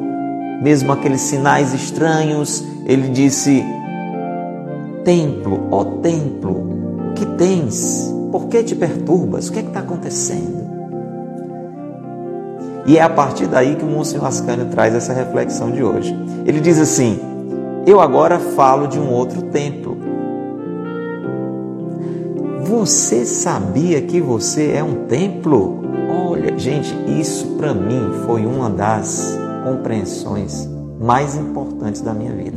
mesmo 0.62 0.92
aqueles 0.92 1.20
sinais 1.20 1.74
estranhos, 1.74 2.64
ele 2.86 3.08
disse: 3.08 3.64
Templo, 5.04 5.68
ó 5.70 5.84
templo, 5.84 7.10
o 7.10 7.14
que 7.14 7.26
tens? 7.26 8.12
Por 8.30 8.46
que 8.46 8.62
te 8.62 8.74
perturbas? 8.74 9.48
O 9.48 9.52
que 9.52 9.58
é 9.58 9.62
está 9.62 9.80
acontecendo? 9.80 10.64
E 12.86 12.98
é 12.98 13.02
a 13.02 13.08
partir 13.08 13.46
daí 13.46 13.76
que 13.76 13.84
o 13.84 13.88
Monsenhor 13.88 14.26
Ascânio 14.26 14.66
traz 14.66 14.94
essa 14.94 15.12
reflexão 15.12 15.70
de 15.70 15.82
hoje. 15.82 16.14
Ele 16.44 16.60
diz 16.60 16.78
assim: 16.78 17.18
Eu 17.86 18.00
agora 18.00 18.38
falo 18.38 18.86
de 18.86 18.98
um 18.98 19.10
outro 19.10 19.42
templo. 19.42 19.96
Você 22.66 23.26
sabia 23.26 24.00
que 24.00 24.22
você 24.22 24.72
é 24.72 24.82
um 24.82 25.04
templo? 25.04 25.82
Olha, 26.30 26.58
gente, 26.58 26.96
isso 27.06 27.58
para 27.58 27.74
mim 27.74 28.10
foi 28.24 28.46
uma 28.46 28.70
das 28.70 29.38
compreensões 29.62 30.66
mais 30.98 31.36
importantes 31.36 32.00
da 32.00 32.14
minha 32.14 32.32
vida. 32.32 32.56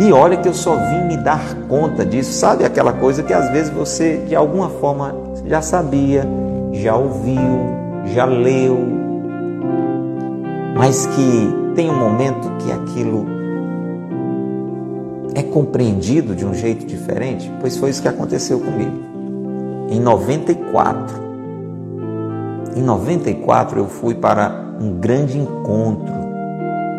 E 0.00 0.12
olha 0.12 0.36
que 0.36 0.48
eu 0.48 0.54
só 0.54 0.74
vim 0.74 1.04
me 1.06 1.16
dar 1.16 1.54
conta 1.68 2.04
disso, 2.04 2.32
sabe 2.32 2.64
aquela 2.64 2.92
coisa 2.92 3.22
que 3.22 3.32
às 3.32 3.50
vezes 3.50 3.70
você 3.70 4.16
de 4.26 4.34
alguma 4.34 4.68
forma 4.68 5.14
já 5.46 5.62
sabia, 5.62 6.24
já 6.72 6.96
ouviu, 6.96 7.70
já 8.06 8.24
leu, 8.24 8.78
mas 10.76 11.06
que 11.06 11.54
tem 11.76 11.88
um 11.88 11.98
momento 11.98 12.50
que 12.58 12.72
aquilo 12.72 13.39
é 15.34 15.42
compreendido 15.42 16.34
de 16.34 16.44
um 16.44 16.54
jeito 16.54 16.86
diferente? 16.86 17.50
Pois 17.60 17.76
foi 17.76 17.90
isso 17.90 18.02
que 18.02 18.08
aconteceu 18.08 18.58
comigo. 18.60 19.10
Em 19.90 20.00
94, 20.00 21.30
em 22.76 22.82
94 22.82 23.78
eu 23.78 23.88
fui 23.88 24.14
para 24.14 24.74
um 24.80 24.92
grande 24.98 25.38
encontro 25.38 26.12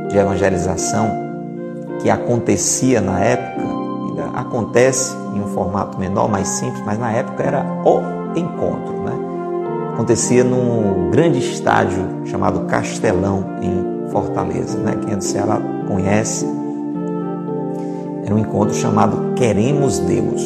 de 0.10 0.18
evangelização 0.18 1.10
que 2.02 2.10
acontecia 2.10 3.00
na 3.00 3.20
época, 3.20 3.62
ainda 3.62 4.26
acontece 4.38 5.16
em 5.36 5.42
um 5.42 5.48
formato 5.48 5.98
menor, 6.00 6.30
mais 6.30 6.48
simples, 6.48 6.84
mas 6.86 7.00
na 7.00 7.12
época 7.12 7.44
era 7.44 7.66
o 7.86 8.38
encontro, 8.38 9.04
né? 9.04 9.32
acontecia 9.94 10.44
num 10.44 11.12
grande 11.12 11.38
estádio 11.40 12.04
chamado 12.26 12.62
Castelão, 12.62 13.46
em 13.62 14.10
Fortaleza. 14.10 14.78
Né? 14.80 14.98
Quem 15.04 15.14
é 15.14 15.16
do 15.16 15.24
Ceará 15.24 15.62
conhece. 15.88 16.46
Era 18.32 18.38
um 18.38 18.44
encontro 18.44 18.74
chamado 18.74 19.34
Queremos 19.36 20.00
Deus. 20.00 20.42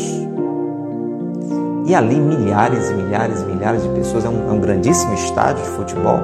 E 1.85 1.93
ali 1.93 2.15
milhares 2.15 2.89
e 2.89 2.95
milhares 2.95 3.41
e 3.41 3.45
milhares 3.45 3.83
de 3.83 3.89
pessoas, 3.89 4.25
é 4.25 4.29
um, 4.29 4.49
é 4.49 4.53
um 4.53 4.59
grandíssimo 4.59 5.13
estádio 5.13 5.63
de 5.63 5.69
futebol. 5.69 6.19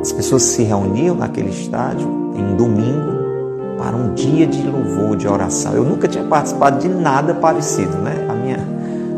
As 0.00 0.10
pessoas 0.10 0.42
se 0.42 0.62
reuniam 0.62 1.14
naquele 1.14 1.50
estádio 1.50 2.08
em 2.34 2.54
um 2.54 2.56
domingo 2.56 3.76
para 3.76 3.94
um 3.94 4.14
dia 4.14 4.46
de 4.46 4.66
louvor, 4.66 5.18
de 5.18 5.28
oração. 5.28 5.74
Eu 5.74 5.84
nunca 5.84 6.08
tinha 6.08 6.24
participado 6.24 6.78
de 6.78 6.88
nada 6.88 7.34
parecido, 7.34 7.94
né? 7.98 8.26
A 8.30 8.32
minha 8.32 8.76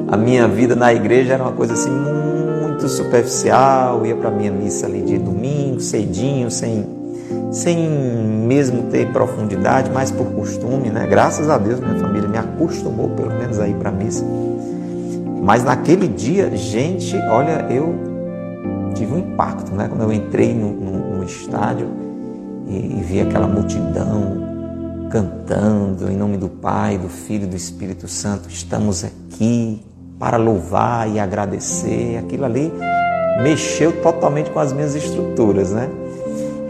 a 0.09 0.17
minha 0.17 0.49
vida 0.49 0.75
na 0.75 0.93
igreja 0.93 1.35
era 1.35 1.45
uma 1.45 1.53
coisa 1.53 1.75
assim 1.75 1.93
muito 1.93 2.89
superficial, 2.89 4.05
ia 4.05 4.17
para 4.17 4.33
minha 4.33 4.51
missa 4.51 4.87
ali 4.87 5.01
de 5.01 5.17
domingo, 5.17 5.81
cedinho, 5.81 6.51
sem, 6.51 6.85
sem 7.51 7.89
mesmo 7.89 8.85
ter 8.85 9.11
profundidade, 9.13 9.91
mas 9.91 10.11
por 10.11 10.27
costume, 10.33 10.91
né? 10.91 11.07
Graças 11.07 11.49
a 11.49 11.57
Deus 11.57 11.81
minha 11.81 11.97
família 11.97 12.29
me 12.29 12.39
acostumou 12.39 13.11
pelo 13.11 13.31
menos 13.31 13.59
a 13.59 13.67
ir 13.67 13.75
para 13.75 13.91
missa. 13.91 14.25
Mas 15.43 15.65
naquele 15.65 16.09
dia, 16.09 16.55
gente, 16.57 17.17
olha, 17.31 17.67
eu 17.71 17.95
tive 18.95 19.15
um 19.15 19.19
impacto, 19.19 19.75
né? 19.75 19.89
Quando 19.89 20.03
eu 20.03 20.13
entrei 20.13 20.55
no, 20.55 20.73
no, 20.73 21.17
no 21.17 21.25
estádio 21.25 21.89
e, 22.67 22.99
e 22.99 23.03
vi 23.03 23.21
aquela 23.21 23.47
multidão 23.47 24.49
cantando 25.11 26.11
em 26.11 26.17
nome 26.17 26.37
do 26.37 26.49
Pai, 26.51 26.99
do 26.99 27.09
Filho 27.09 27.45
e 27.45 27.47
do 27.47 27.57
Espírito 27.57 28.07
Santo, 28.07 28.49
estamos 28.51 29.05
aqui 29.05 29.83
para 30.19 30.37
louvar 30.37 31.09
e 31.09 31.19
agradecer. 31.19 32.19
Aquilo 32.19 32.45
ali 32.45 32.71
mexeu 33.43 34.03
totalmente 34.03 34.51
com 34.51 34.59
as 34.59 34.73
minhas 34.73 34.95
estruturas, 34.95 35.71
né? 35.71 35.89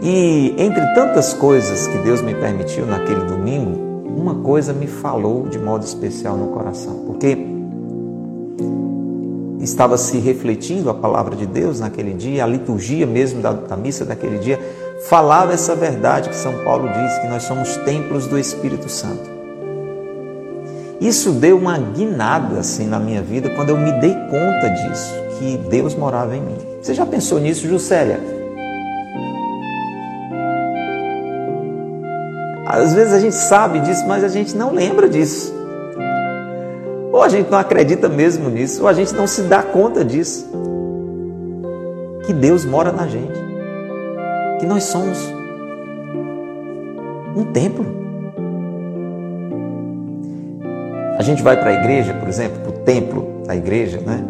E 0.01 0.55
entre 0.57 0.85
tantas 0.93 1.33
coisas 1.33 1.87
que 1.87 1.97
Deus 1.99 2.21
me 2.21 2.33
permitiu 2.33 2.85
naquele 2.85 3.21
domingo, 3.25 3.89
uma 4.07 4.35
coisa 4.35 4.71
me 4.73 4.87
falou 4.87 5.47
de 5.47 5.59
modo 5.59 5.83
especial 5.83 6.37
no 6.37 6.47
coração, 6.47 7.03
porque 7.05 7.37
estava 9.59 9.97
se 9.97 10.17
refletindo 10.17 10.89
a 10.89 10.93
palavra 10.93 11.35
de 11.35 11.45
Deus 11.45 11.81
naquele 11.81 12.13
dia, 12.13 12.43
a 12.43 12.47
liturgia 12.47 13.05
mesmo 13.05 13.41
da, 13.41 13.51
da 13.51 13.75
missa 13.75 14.05
daquele 14.05 14.37
dia 14.37 14.59
falava 15.01 15.53
essa 15.53 15.75
verdade 15.75 16.29
que 16.29 16.35
São 16.35 16.63
Paulo 16.63 16.87
diz 16.87 17.17
que 17.19 17.27
nós 17.27 17.43
somos 17.43 17.75
templos 17.77 18.25
do 18.25 18.37
Espírito 18.37 18.89
Santo. 18.89 19.29
Isso 20.99 21.31
deu 21.31 21.57
uma 21.57 21.77
guinada 21.77 22.59
assim 22.59 22.85
na 22.85 22.99
minha 22.99 23.21
vida 23.21 23.49
quando 23.49 23.69
eu 23.69 23.77
me 23.77 23.91
dei 23.99 24.13
conta 24.13 24.69
disso, 24.69 25.13
que 25.37 25.57
Deus 25.69 25.95
morava 25.95 26.35
em 26.35 26.41
mim. 26.41 26.57
Você 26.81 26.93
já 26.93 27.05
pensou 27.05 27.39
nisso, 27.39 27.67
Juscelia? 27.67 28.38
Às 32.69 32.93
vezes 32.93 33.11
a 33.13 33.19
gente 33.19 33.33
sabe 33.33 33.79
disso, 33.79 34.05
mas 34.07 34.23
a 34.23 34.27
gente 34.27 34.55
não 34.55 34.71
lembra 34.71 35.09
disso. 35.09 35.51
Ou 37.11 37.23
a 37.23 37.27
gente 37.27 37.49
não 37.49 37.57
acredita 37.57 38.07
mesmo 38.07 38.47
nisso, 38.47 38.83
ou 38.83 38.87
a 38.87 38.93
gente 38.93 39.11
não 39.15 39.25
se 39.25 39.41
dá 39.41 39.63
conta 39.63 40.05
disso. 40.05 40.47
Que 42.27 42.31
Deus 42.31 42.65
mora 42.65 42.91
na 42.91 43.07
gente. 43.07 43.39
Que 44.59 44.67
nós 44.67 44.83
somos 44.83 45.17
um 47.35 47.43
templo. 47.45 47.87
A 51.17 51.23
gente 51.23 51.41
vai 51.41 51.57
para 51.57 51.71
a 51.71 51.73
igreja, 51.73 52.13
por 52.13 52.29
exemplo, 52.29 52.59
para 52.59 52.69
o 52.69 52.83
templo 52.85 53.41
da 53.47 53.55
igreja, 53.55 53.99
né? 53.99 54.23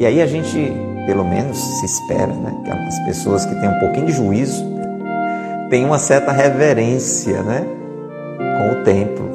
E 0.00 0.04
aí 0.04 0.20
a 0.20 0.26
gente, 0.26 0.72
pelo 1.06 1.24
menos, 1.24 1.56
se 1.56 1.86
espera, 1.86 2.34
né? 2.34 2.52
Que 2.64 2.70
as 2.72 2.98
pessoas 3.06 3.46
que 3.46 3.54
têm 3.54 3.68
um 3.68 3.78
pouquinho 3.78 4.06
de 4.06 4.12
juízo 4.12 4.64
têm 5.70 5.84
uma 5.84 5.98
certa 5.98 6.32
reverência, 6.32 7.42
né? 7.44 7.75
Com 8.36 8.80
o 8.80 8.84
templo. 8.84 9.26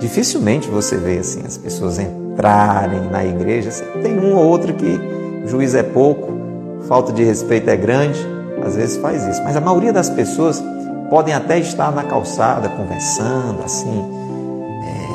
Dificilmente 0.00 0.68
você 0.68 0.96
vê 0.96 1.18
assim 1.18 1.40
as 1.44 1.58
pessoas 1.58 1.98
entrarem 1.98 3.10
na 3.10 3.24
igreja. 3.24 3.70
Tem 4.02 4.18
um 4.18 4.36
ou 4.36 4.46
outro 4.46 4.72
que 4.74 5.00
o 5.44 5.48
juízo 5.48 5.76
é 5.76 5.82
pouco, 5.82 6.32
falta 6.86 7.12
de 7.12 7.24
respeito 7.24 7.68
é 7.68 7.76
grande, 7.76 8.18
às 8.64 8.76
vezes 8.76 8.96
faz 8.98 9.26
isso. 9.26 9.42
Mas 9.42 9.56
a 9.56 9.60
maioria 9.60 9.92
das 9.92 10.08
pessoas 10.08 10.62
podem 11.10 11.34
até 11.34 11.58
estar 11.58 11.90
na 11.90 12.04
calçada 12.04 12.68
conversando, 12.68 13.62
assim, 13.64 14.18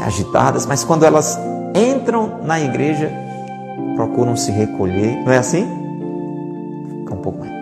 agitadas, 0.05 0.65
mas 0.65 0.83
quando 0.83 1.05
elas 1.05 1.39
entram 1.73 2.39
na 2.43 2.59
igreja, 2.59 3.11
procuram 3.95 4.35
se 4.35 4.51
recolher. 4.51 5.15
Não 5.23 5.31
é 5.31 5.37
assim? 5.37 5.65
Fica 6.99 7.13
um 7.13 7.17
pouco 7.17 7.39
mais. 7.39 7.53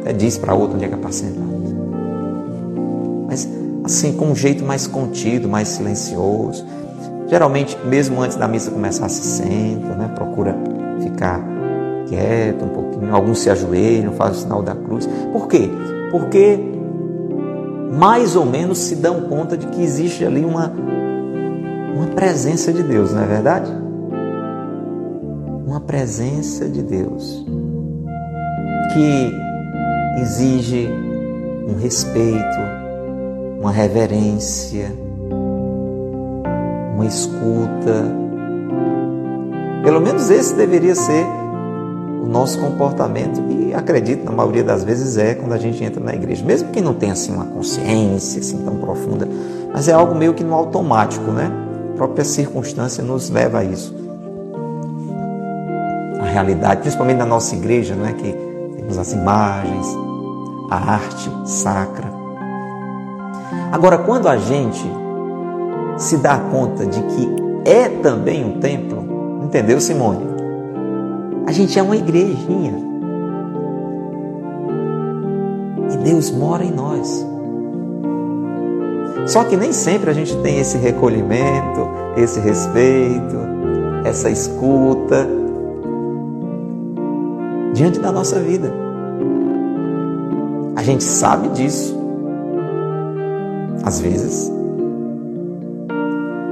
Até 0.00 0.12
diz 0.12 0.38
para 0.38 0.54
outro 0.54 0.76
onde 0.76 0.84
é 0.84 0.88
que 0.88 0.94
é 0.94 0.98
para 0.98 1.12
sentar. 1.12 1.57
Assim, 3.88 4.12
com 4.12 4.26
um 4.26 4.34
jeito 4.34 4.64
mais 4.64 4.86
contido, 4.86 5.48
mais 5.48 5.68
silencioso. 5.68 6.64
Geralmente, 7.28 7.76
mesmo 7.86 8.20
antes 8.20 8.36
da 8.36 8.46
missa 8.46 8.70
começar, 8.70 9.08
se 9.08 9.22
senta, 9.22 9.94
né? 9.94 10.10
procura 10.14 10.56
ficar 11.02 11.42
quieto 12.06 12.64
um 12.64 12.68
pouquinho. 12.68 13.14
Alguns 13.14 13.40
se 13.40 13.50
ajoelham, 13.50 14.12
fazem 14.12 14.38
o 14.38 14.42
sinal 14.42 14.62
da 14.62 14.74
cruz. 14.74 15.08
Por 15.32 15.48
quê? 15.48 15.70
Porque 16.10 16.58
mais 17.92 18.36
ou 18.36 18.44
menos 18.44 18.78
se 18.78 18.96
dão 18.96 19.22
conta 19.22 19.56
de 19.56 19.66
que 19.68 19.82
existe 19.82 20.24
ali 20.24 20.44
uma, 20.44 20.72
uma 21.94 22.06
presença 22.08 22.72
de 22.72 22.82
Deus, 22.82 23.12
não 23.12 23.22
é 23.22 23.26
verdade? 23.26 23.88
uma 25.78 25.80
presença 25.80 26.66
de 26.66 26.82
Deus 26.82 27.44
que 28.92 29.32
exige 30.20 30.88
um 31.68 31.78
respeito, 31.78 32.87
uma 33.58 33.72
reverência, 33.72 34.92
uma 36.94 37.06
escuta. 37.06 38.16
Pelo 39.82 40.00
menos 40.00 40.30
esse 40.30 40.54
deveria 40.54 40.94
ser 40.94 41.26
o 42.22 42.26
nosso 42.26 42.60
comportamento 42.60 43.40
e 43.50 43.74
acredito 43.74 44.24
na 44.24 44.32
maioria 44.32 44.62
das 44.62 44.84
vezes 44.84 45.16
é 45.16 45.34
quando 45.34 45.52
a 45.52 45.58
gente 45.58 45.82
entra 45.82 46.02
na 46.02 46.14
igreja, 46.14 46.44
mesmo 46.44 46.70
que 46.70 46.80
não 46.80 46.94
tenha 46.94 47.12
assim 47.12 47.32
uma 47.32 47.46
consciência 47.46 48.40
assim 48.40 48.58
tão 48.58 48.76
profunda, 48.76 49.28
mas 49.72 49.88
é 49.88 49.92
algo 49.92 50.14
meio 50.14 50.34
que 50.34 50.44
no 50.44 50.54
automático, 50.54 51.30
né? 51.30 51.50
A 51.94 51.96
própria 51.96 52.24
circunstância 52.24 53.02
nos 53.02 53.28
leva 53.28 53.58
a 53.58 53.64
isso. 53.64 53.94
A 56.20 56.24
realidade, 56.24 56.82
principalmente 56.82 57.18
na 57.18 57.26
nossa 57.26 57.54
igreja, 57.56 57.94
não 57.94 58.06
é 58.06 58.12
que 58.12 58.32
temos 58.76 58.98
as 58.98 59.12
imagens, 59.12 59.86
a 60.70 60.76
arte 60.92 61.30
sacra. 61.44 62.07
Agora, 63.70 63.98
quando 63.98 64.28
a 64.28 64.36
gente 64.36 64.84
se 65.96 66.16
dá 66.16 66.38
conta 66.38 66.86
de 66.86 67.02
que 67.02 67.28
é 67.64 67.88
também 67.88 68.44
um 68.44 68.60
templo, 68.60 69.42
entendeu, 69.44 69.80
Simone? 69.80 70.26
A 71.46 71.52
gente 71.52 71.78
é 71.78 71.82
uma 71.82 71.96
igrejinha. 71.96 72.74
E 75.92 75.96
Deus 75.98 76.30
mora 76.30 76.64
em 76.64 76.72
nós. 76.72 77.26
Só 79.26 79.44
que 79.44 79.56
nem 79.56 79.72
sempre 79.72 80.10
a 80.10 80.12
gente 80.14 80.34
tem 80.38 80.58
esse 80.58 80.78
recolhimento, 80.78 81.88
esse 82.16 82.40
respeito, 82.40 83.36
essa 84.04 84.30
escuta 84.30 85.28
diante 87.74 87.98
da 87.98 88.10
nossa 88.10 88.40
vida. 88.40 88.72
A 90.74 90.82
gente 90.82 91.04
sabe 91.04 91.48
disso, 91.48 91.97
às 93.84 94.00
vezes, 94.00 94.50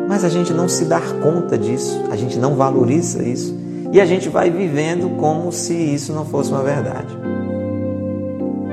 mas 0.08 0.24
a 0.24 0.28
gente 0.28 0.52
não 0.52 0.68
se 0.68 0.84
dá 0.84 1.00
conta 1.22 1.58
disso, 1.58 2.02
a 2.10 2.16
gente 2.16 2.38
não 2.38 2.54
valoriza 2.54 3.22
isso 3.22 3.56
e 3.92 4.00
a 4.00 4.06
gente 4.06 4.28
vai 4.28 4.50
vivendo 4.50 5.16
como 5.16 5.50
se 5.52 5.74
isso 5.74 6.12
não 6.12 6.24
fosse 6.24 6.50
uma 6.50 6.62
verdade. 6.62 7.16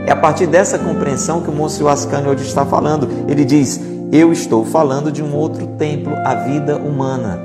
É 0.05 0.11
a 0.11 0.15
partir 0.15 0.47
dessa 0.47 0.77
compreensão 0.77 1.41
que 1.41 1.49
o 1.49 1.53
Monsenhor 1.53 1.91
Ascani 1.91 2.27
hoje 2.27 2.43
está 2.43 2.65
falando. 2.65 3.07
Ele 3.27 3.45
diz: 3.45 3.79
Eu 4.11 4.33
estou 4.33 4.65
falando 4.65 5.11
de 5.11 5.23
um 5.23 5.33
outro 5.33 5.65
templo, 5.77 6.13
a 6.25 6.35
vida 6.35 6.77
humana. 6.77 7.39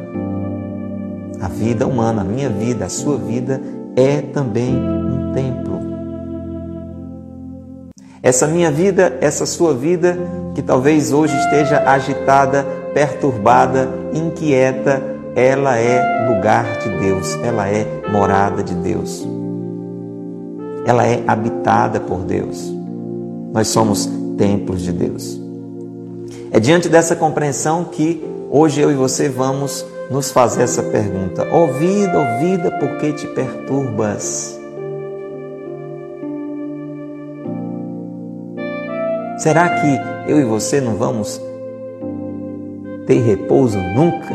A 1.40 1.46
vida 1.46 1.86
humana, 1.86 2.22
a 2.22 2.24
minha 2.24 2.48
vida, 2.48 2.86
a 2.86 2.88
sua 2.88 3.16
vida 3.16 3.60
é 3.94 4.20
também 4.20 4.74
um 4.74 5.32
templo. 5.32 5.87
Essa 8.28 8.46
minha 8.46 8.70
vida, 8.70 9.16
essa 9.22 9.46
sua 9.46 9.72
vida, 9.72 10.18
que 10.54 10.60
talvez 10.60 11.14
hoje 11.14 11.34
esteja 11.34 11.82
agitada, 11.88 12.62
perturbada, 12.92 13.88
inquieta, 14.12 15.02
ela 15.34 15.78
é 15.78 16.28
lugar 16.28 16.78
de 16.78 16.90
Deus, 16.98 17.38
ela 17.42 17.66
é 17.70 17.86
morada 18.12 18.62
de 18.62 18.74
Deus. 18.74 19.26
Ela 20.84 21.06
é 21.06 21.24
habitada 21.26 22.00
por 22.00 22.18
Deus. 22.18 22.70
Nós 23.50 23.68
somos 23.68 24.06
templos 24.36 24.82
de 24.82 24.92
Deus. 24.92 25.40
É 26.50 26.60
diante 26.60 26.86
dessa 26.90 27.16
compreensão 27.16 27.82
que 27.82 28.22
hoje 28.50 28.78
eu 28.78 28.90
e 28.90 28.94
você 28.94 29.30
vamos 29.30 29.86
nos 30.10 30.30
fazer 30.30 30.64
essa 30.64 30.82
pergunta: 30.82 31.48
Ó 31.50 31.64
oh 31.64 31.72
vida, 31.72 32.12
ó 32.14 32.20
oh 32.20 32.40
vida, 32.40 32.70
por 32.72 32.98
que 32.98 33.10
te 33.14 33.26
perturbas? 33.28 34.57
Será 39.38 39.68
que 39.68 40.30
eu 40.30 40.40
e 40.40 40.44
você 40.44 40.80
não 40.80 40.96
vamos 40.96 41.40
ter 43.06 43.20
repouso 43.20 43.78
nunca? 43.78 44.34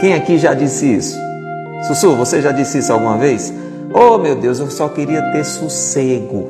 Quem 0.00 0.14
aqui 0.14 0.36
já 0.36 0.52
disse 0.52 0.94
isso? 0.94 1.18
Sussu, 1.86 2.14
você 2.14 2.42
já 2.42 2.52
disse 2.52 2.78
isso 2.78 2.92
alguma 2.92 3.16
vez? 3.16 3.52
Oh 3.94 4.18
meu 4.18 4.36
Deus, 4.36 4.60
eu 4.60 4.70
só 4.70 4.88
queria 4.88 5.22
ter 5.32 5.44
sossego. 5.44 6.48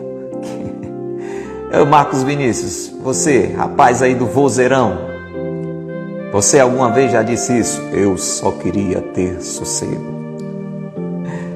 Eu, 1.72 1.86
Marcos 1.86 2.22
Vinícius, 2.22 2.92
você, 3.02 3.46
rapaz 3.56 4.02
aí 4.02 4.14
do 4.14 4.26
vozeirão, 4.26 4.98
você 6.30 6.60
alguma 6.60 6.90
vez 6.90 7.10
já 7.12 7.22
disse 7.22 7.58
isso? 7.58 7.80
Eu 7.92 8.18
só 8.18 8.50
queria 8.50 9.00
ter 9.00 9.40
sossego. 9.40 10.22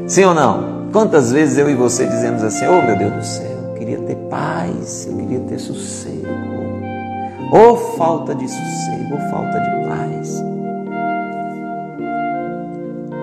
Sim 0.07 0.25
ou 0.25 0.35
não? 0.35 0.89
Quantas 0.93 1.33
vezes 1.33 1.59
eu 1.59 1.69
e 1.69 1.75
você 1.75 2.07
dizemos 2.07 2.43
assim: 2.43 2.67
Oh 2.67 2.81
meu 2.81 2.97
Deus 2.97 3.13
do 3.13 3.25
céu, 3.25 3.75
queria 3.77 3.99
ter 3.99 4.16
paz, 4.29 5.07
eu 5.07 5.17
queria 5.17 5.41
ter 5.41 5.59
sossego. 5.59 6.27
Ou 7.53 7.73
oh, 7.73 7.77
falta 7.97 8.35
de 8.35 8.49
sossego, 8.49 9.15
ou 9.15 9.19
oh, 9.19 9.31
falta 9.31 9.61
de 9.61 9.89
paz. 9.89 10.45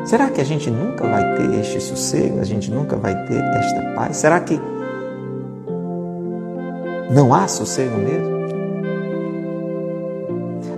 Será 0.06 0.30
que 0.30 0.42
a 0.42 0.44
gente 0.44 0.70
nunca 0.70 1.08
vai 1.08 1.36
ter 1.36 1.60
este 1.60 1.80
sossego? 1.82 2.40
A 2.40 2.44
gente 2.44 2.72
nunca 2.72 2.96
vai 2.96 3.16
ter 3.26 3.42
esta 3.42 3.82
paz? 3.96 4.18
Será 4.18 4.40
que 4.40 4.60
não 7.10 7.34
há 7.34 7.48
sossego 7.48 7.98
mesmo? 7.98 8.34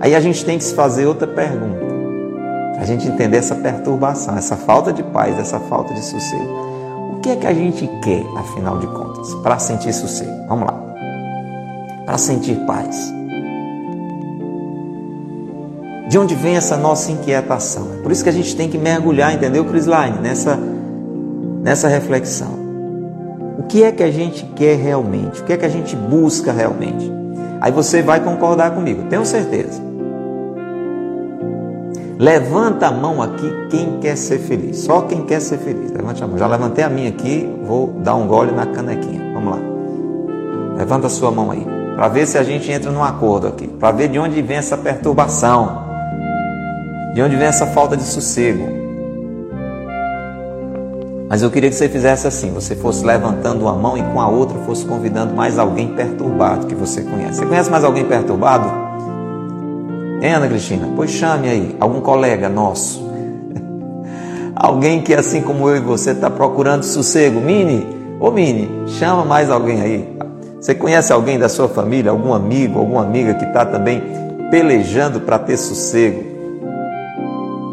Aí 0.00 0.14
a 0.14 0.20
gente 0.20 0.44
tem 0.44 0.58
que 0.58 0.64
se 0.64 0.74
fazer 0.74 1.06
outra 1.06 1.26
pergunta. 1.26 1.86
A 2.78 2.84
gente 2.84 3.08
entender 3.08 3.38
essa 3.38 3.54
perturbação, 3.54 4.36
essa 4.36 4.56
falta 4.56 4.92
de 4.92 5.02
paz, 5.02 5.38
essa 5.38 5.58
falta 5.58 5.94
de 5.94 6.04
sossego 6.04 6.65
que 7.26 7.32
é 7.32 7.36
que 7.36 7.46
a 7.48 7.52
gente 7.52 7.88
quer, 8.04 8.24
afinal 8.36 8.78
de 8.78 8.86
contas, 8.86 9.34
para 9.42 9.58
sentir 9.58 9.92
sossego? 9.92 10.46
Vamos 10.46 10.66
lá. 10.66 10.80
Para 12.04 12.18
sentir 12.18 12.54
paz. 12.66 13.12
De 16.08 16.16
onde 16.16 16.36
vem 16.36 16.54
essa 16.54 16.76
nossa 16.76 17.10
inquietação? 17.10 17.88
É 17.98 18.02
por 18.02 18.12
isso 18.12 18.22
que 18.22 18.28
a 18.28 18.32
gente 18.32 18.54
tem 18.54 18.68
que 18.68 18.78
mergulhar, 18.78 19.34
entendeu, 19.34 19.64
Line, 19.64 20.20
nessa, 20.22 20.56
nessa 21.64 21.88
reflexão. 21.88 22.54
O 23.58 23.64
que 23.64 23.82
é 23.82 23.90
que 23.90 24.04
a 24.04 24.10
gente 24.12 24.44
quer 24.54 24.76
realmente? 24.76 25.40
O 25.40 25.44
que 25.44 25.52
é 25.52 25.56
que 25.56 25.66
a 25.66 25.68
gente 25.68 25.96
busca 25.96 26.52
realmente? 26.52 27.10
Aí 27.60 27.72
você 27.72 28.02
vai 28.02 28.20
concordar 28.20 28.70
comigo, 28.70 29.02
tenho 29.10 29.26
certeza. 29.26 29.82
Levanta 32.18 32.86
a 32.86 32.90
mão 32.90 33.20
aqui 33.20 33.52
quem 33.68 33.98
quer 34.00 34.16
ser 34.16 34.38
feliz. 34.38 34.78
Só 34.78 35.02
quem 35.02 35.24
quer 35.24 35.40
ser 35.40 35.58
feliz. 35.58 35.90
Levante 35.90 36.24
a 36.24 36.26
mão. 36.26 36.38
Já 36.38 36.46
levantei 36.46 36.82
a 36.82 36.88
minha 36.88 37.10
aqui, 37.10 37.48
vou 37.64 37.88
dar 38.02 38.14
um 38.14 38.26
gole 38.26 38.52
na 38.52 38.66
canequinha. 38.66 39.32
Vamos 39.34 39.50
lá. 39.50 39.58
Levanta 40.78 41.08
a 41.08 41.10
sua 41.10 41.30
mão 41.30 41.50
aí. 41.50 41.66
Para 41.94 42.08
ver 42.08 42.26
se 42.26 42.38
a 42.38 42.42
gente 42.42 42.70
entra 42.70 42.90
num 42.90 43.02
acordo 43.02 43.46
aqui. 43.46 43.66
Para 43.66 43.92
ver 43.92 44.08
de 44.08 44.18
onde 44.18 44.40
vem 44.40 44.56
essa 44.56 44.78
perturbação. 44.78 45.84
De 47.14 47.22
onde 47.22 47.36
vem 47.36 47.46
essa 47.46 47.66
falta 47.66 47.96
de 47.96 48.02
sossego. 48.02 48.66
Mas 51.28 51.42
eu 51.42 51.50
queria 51.50 51.68
que 51.68 51.76
você 51.76 51.88
fizesse 51.88 52.26
assim: 52.26 52.50
você 52.52 52.74
fosse 52.76 53.04
levantando 53.04 53.62
uma 53.62 53.74
mão 53.74 53.96
e 53.96 54.02
com 54.02 54.20
a 54.20 54.28
outra 54.28 54.58
fosse 54.60 54.84
convidando 54.84 55.34
mais 55.34 55.58
alguém 55.58 55.88
perturbado 55.88 56.66
que 56.66 56.74
você 56.74 57.02
conhece. 57.02 57.40
Você 57.40 57.46
conhece 57.46 57.70
mais 57.70 57.84
alguém 57.84 58.04
perturbado? 58.04 58.75
Hein, 60.26 60.32
Ana 60.32 60.48
Cristina? 60.48 60.88
Pois 60.96 61.12
chame 61.12 61.48
aí, 61.48 61.76
algum 61.78 62.00
colega 62.00 62.48
nosso. 62.48 63.08
alguém 64.56 65.00
que, 65.00 65.14
assim 65.14 65.40
como 65.40 65.68
eu 65.68 65.76
e 65.76 65.80
você, 65.80 66.10
está 66.10 66.28
procurando 66.28 66.82
sossego. 66.82 67.40
Mini, 67.40 67.86
ô 68.18 68.32
Mini, 68.32 68.68
chama 68.88 69.24
mais 69.24 69.48
alguém 69.52 69.80
aí. 69.80 70.18
Você 70.60 70.74
conhece 70.74 71.12
alguém 71.12 71.38
da 71.38 71.48
sua 71.48 71.68
família, 71.68 72.10
algum 72.10 72.34
amigo, 72.34 72.80
alguma 72.80 73.04
amiga 73.04 73.34
que 73.34 73.44
está 73.44 73.64
também 73.64 74.02
pelejando 74.50 75.20
para 75.20 75.38
ter 75.38 75.56
sossego 75.56 76.24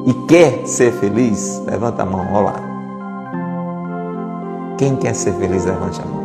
e 0.05 0.13
quer 0.27 0.67
ser 0.67 0.93
feliz? 0.93 1.59
Levanta 1.65 2.03
a 2.03 2.05
mão, 2.05 2.27
olha 2.33 2.45
lá. 2.45 2.55
Quem 4.77 4.95
quer 4.95 5.15
ser 5.15 5.33
feliz, 5.33 5.65
levante 5.65 5.99
a 5.99 6.05
mão. 6.05 6.21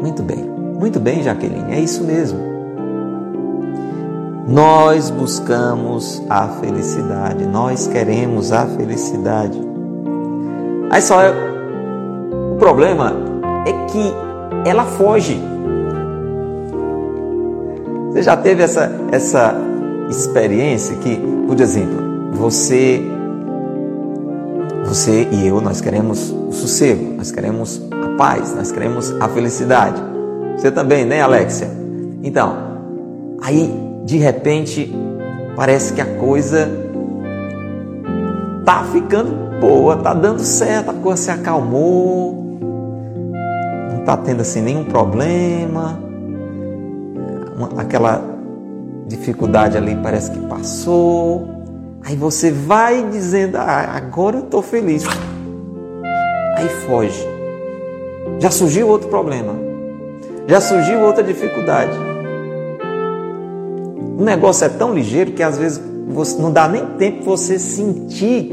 Muito 0.00 0.20
bem, 0.20 0.44
muito 0.80 0.98
bem, 0.98 1.22
Jaqueline, 1.22 1.72
é 1.72 1.78
isso 1.78 2.02
mesmo. 2.02 2.53
Nós 4.46 5.08
buscamos 5.08 6.22
a 6.28 6.48
felicidade, 6.48 7.46
nós 7.46 7.86
queremos 7.86 8.52
a 8.52 8.66
felicidade. 8.66 9.58
Aí 10.90 11.00
só 11.00 11.22
é, 11.22 11.30
o 12.52 12.56
problema 12.56 13.14
é 13.66 13.72
que 13.86 14.12
ela 14.68 14.84
foge. 14.84 15.40
Você 18.10 18.22
já 18.22 18.36
teve 18.36 18.62
essa, 18.62 18.92
essa 19.10 19.54
experiência 20.10 20.94
que, 20.96 21.16
por 21.46 21.58
exemplo, 21.58 22.32
você 22.32 23.02
você 24.84 25.26
e 25.32 25.46
eu 25.46 25.60
nós 25.60 25.80
queremos 25.80 26.30
o 26.30 26.52
sossego, 26.52 27.14
nós 27.16 27.32
queremos 27.32 27.80
a 27.90 28.16
paz, 28.16 28.54
nós 28.54 28.70
queremos 28.70 29.14
a 29.20 29.28
felicidade. 29.28 30.00
Você 30.56 30.70
também, 30.70 31.04
né, 31.06 31.22
Alexia? 31.22 31.68
Então, 32.22 32.56
aí 33.42 33.83
de 34.04 34.18
repente 34.18 34.94
parece 35.56 35.94
que 35.94 36.00
a 36.00 36.06
coisa 36.18 36.68
tá 38.64 38.84
ficando 38.92 39.58
boa, 39.60 39.96
tá 39.96 40.12
dando 40.12 40.40
certo, 40.40 40.90
a 40.90 40.94
coisa 40.94 41.22
se 41.22 41.30
acalmou, 41.30 42.58
não 43.90 44.04
tá 44.04 44.16
tendo 44.16 44.42
assim 44.42 44.60
nenhum 44.60 44.84
problema, 44.84 45.98
aquela 47.76 48.22
dificuldade 49.06 49.76
ali 49.76 49.96
parece 49.96 50.30
que 50.30 50.38
passou. 50.46 51.48
Aí 52.04 52.16
você 52.16 52.50
vai 52.50 53.08
dizendo, 53.10 53.56
ah, 53.56 53.96
agora 53.96 54.36
eu 54.36 54.44
estou 54.44 54.60
feliz. 54.60 55.04
Aí 56.56 56.68
foge. 56.86 57.26
Já 58.38 58.50
surgiu 58.50 58.88
outro 58.88 59.08
problema. 59.08 59.54
Já 60.46 60.60
surgiu 60.60 61.00
outra 61.00 61.22
dificuldade. 61.22 62.13
O 64.24 64.26
negócio 64.26 64.64
é 64.64 64.70
tão 64.70 64.94
ligeiro 64.94 65.32
que 65.32 65.42
às 65.42 65.58
vezes 65.58 65.78
você, 66.08 66.40
não 66.40 66.50
dá 66.50 66.66
nem 66.66 66.86
tempo 66.96 67.24
você 67.24 67.58
sentir 67.58 68.50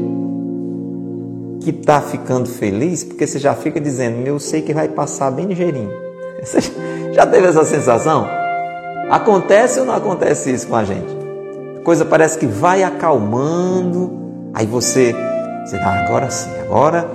que 1.62 1.70
está 1.70 1.98
ficando 1.98 2.46
feliz, 2.46 3.02
porque 3.02 3.26
você 3.26 3.38
já 3.38 3.54
fica 3.54 3.80
dizendo, 3.80 4.26
eu 4.26 4.38
sei 4.38 4.60
que 4.60 4.74
vai 4.74 4.86
passar 4.86 5.30
bem 5.30 5.46
ligeirinho. 5.46 5.90
Você 6.44 6.60
já 7.12 7.24
teve 7.24 7.46
essa 7.46 7.64
sensação? 7.64 8.26
Acontece 9.08 9.80
ou 9.80 9.86
não 9.86 9.94
acontece 9.94 10.52
isso 10.52 10.66
com 10.66 10.76
a 10.76 10.84
gente? 10.84 11.16
A 11.80 11.84
coisa 11.84 12.04
parece 12.04 12.36
que 12.36 12.46
vai 12.46 12.82
acalmando, 12.82 14.50
aí 14.52 14.66
você, 14.66 15.14
você 15.64 15.76
ah, 15.76 16.04
agora 16.04 16.30
sim, 16.30 16.50
agora, 16.60 17.10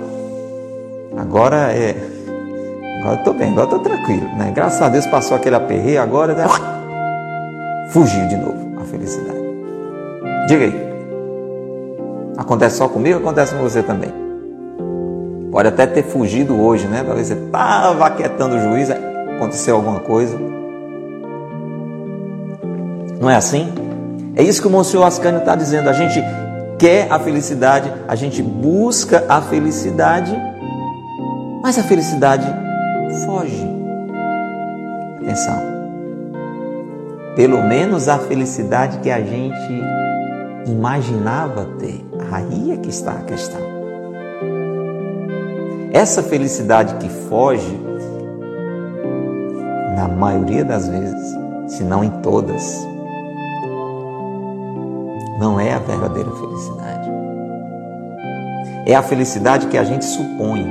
agora 1.16 1.56
é, 1.72 1.94
agora 3.02 3.18
estou 3.18 3.34
bem, 3.34 3.52
agora 3.52 3.66
estou 3.66 3.80
tranquilo, 3.80 4.26
né? 4.36 4.50
Graças 4.52 4.82
a 4.82 4.88
Deus 4.88 5.06
passou 5.06 5.36
aquele 5.36 5.54
aperreio, 5.54 6.02
agora 6.02 6.34
né? 6.34 6.44
Fugiu 7.90 8.26
de 8.28 8.36
novo 8.36 8.80
a 8.80 8.84
felicidade. 8.84 9.38
Diga 10.48 10.64
aí. 10.64 10.88
Acontece 12.36 12.76
só 12.76 12.88
comigo, 12.88 13.18
acontece 13.18 13.54
com 13.54 13.62
você 13.62 13.82
também. 13.82 14.12
Pode 15.50 15.68
até 15.68 15.86
ter 15.86 16.04
fugido 16.04 16.60
hoje, 16.60 16.86
né? 16.86 17.02
Talvez 17.04 17.26
você 17.26 17.34
estava 17.34 18.06
aquietando 18.06 18.56
o 18.56 18.60
juiz, 18.60 18.90
aconteceu 18.90 19.76
alguma 19.76 20.00
coisa. 20.00 20.38
Não 23.20 23.28
é 23.28 23.34
assim? 23.34 23.72
É 24.36 24.42
isso 24.42 24.62
que 24.62 24.68
o 24.68 24.70
Monsenhor 24.70 25.06
Ascânio 25.06 25.40
está 25.40 25.56
dizendo. 25.56 25.88
A 25.88 25.92
gente 25.92 26.22
quer 26.78 27.10
a 27.10 27.18
felicidade, 27.18 27.92
a 28.06 28.14
gente 28.14 28.42
busca 28.42 29.24
a 29.28 29.40
felicidade, 29.40 30.36
mas 31.60 31.76
a 31.78 31.82
felicidade 31.82 32.46
foge. 33.26 33.68
Atenção. 35.20 35.77
Pelo 37.38 37.62
menos 37.62 38.08
a 38.08 38.18
felicidade 38.18 38.98
que 38.98 39.08
a 39.08 39.20
gente 39.20 39.80
imaginava 40.66 41.66
ter. 41.78 42.04
Aí 42.32 42.72
é 42.72 42.76
que 42.76 42.88
está 42.88 43.12
a 43.12 43.22
questão. 43.22 43.60
Essa 45.92 46.20
felicidade 46.20 46.96
que 46.96 47.08
foge, 47.08 47.80
na 49.94 50.08
maioria 50.08 50.64
das 50.64 50.88
vezes, 50.88 51.38
se 51.68 51.84
não 51.84 52.02
em 52.02 52.10
todas, 52.22 52.84
não 55.38 55.60
é 55.60 55.74
a 55.74 55.78
verdadeira 55.78 56.32
felicidade. 56.32 57.08
É 58.84 58.96
a 58.96 59.02
felicidade 59.02 59.68
que 59.68 59.78
a 59.78 59.84
gente 59.84 60.04
supõe. 60.04 60.66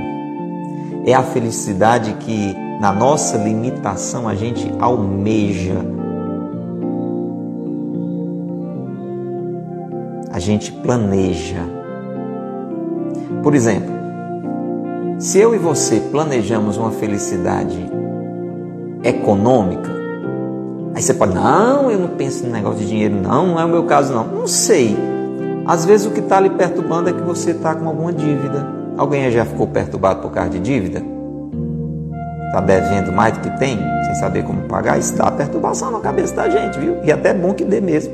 É 1.06 1.13
a 1.13 1.23
felicidade 1.23 2.12
que, 2.19 2.53
na 2.82 2.91
nossa 2.91 3.38
limitação, 3.38 4.27
a 4.27 4.36
gente 4.36 4.69
almeja. 4.82 5.95
Gente 10.47 10.71
planeja. 10.71 11.62
Por 13.43 13.53
exemplo, 13.53 13.93
se 15.19 15.39
eu 15.39 15.53
e 15.53 15.57
você 15.57 15.99
planejamos 16.12 16.77
uma 16.77 16.91
felicidade 16.91 17.77
econômica, 19.03 19.97
Aí 20.95 21.03
você 21.03 21.13
pode, 21.13 21.36
não, 21.36 21.91
eu 21.91 21.99
não 21.99 22.07
penso 22.07 22.43
no 22.43 22.51
negócio 22.51 22.79
de 22.79 22.88
dinheiro, 22.88 23.13
não, 23.13 23.45
não 23.45 23.60
é 23.60 23.65
o 23.65 23.69
meu 23.69 23.83
caso, 23.83 24.12
não. 24.12 24.23
Não 24.23 24.47
sei. 24.47 24.97
Às 25.63 25.86
vezes 25.86 26.07
o 26.07 26.10
que 26.10 26.21
está 26.21 26.39
lhe 26.39 26.49
perturbando 26.49 27.07
é 27.07 27.13
que 27.13 27.21
você 27.21 27.51
está 27.51 27.75
com 27.75 27.88
alguma 27.88 28.12
dívida. 28.12 28.67
Alguém 28.97 29.29
já 29.29 29.45
ficou 29.45 29.67
perturbado 29.67 30.23
por 30.23 30.31
causa 30.31 30.49
de 30.49 30.60
dívida? 30.60 31.03
Está 32.47 32.62
devendo 32.62 33.12
mais 33.12 33.36
do 33.36 33.41
que 33.41 33.60
tem, 33.60 33.77
sem 34.07 34.15
saber 34.15 34.43
como 34.43 34.62
pagar? 34.63 34.97
Isso 34.97 35.15
dá 35.15 35.29
perturbação 35.29 35.91
na 35.91 35.99
cabeça 35.99 36.33
da 36.33 36.49
gente, 36.49 36.79
viu? 36.79 36.97
E 37.03 37.12
até 37.12 37.29
é 37.29 37.33
bom 37.36 37.53
que 37.53 37.63
dê 37.63 37.79
mesmo. 37.79 38.12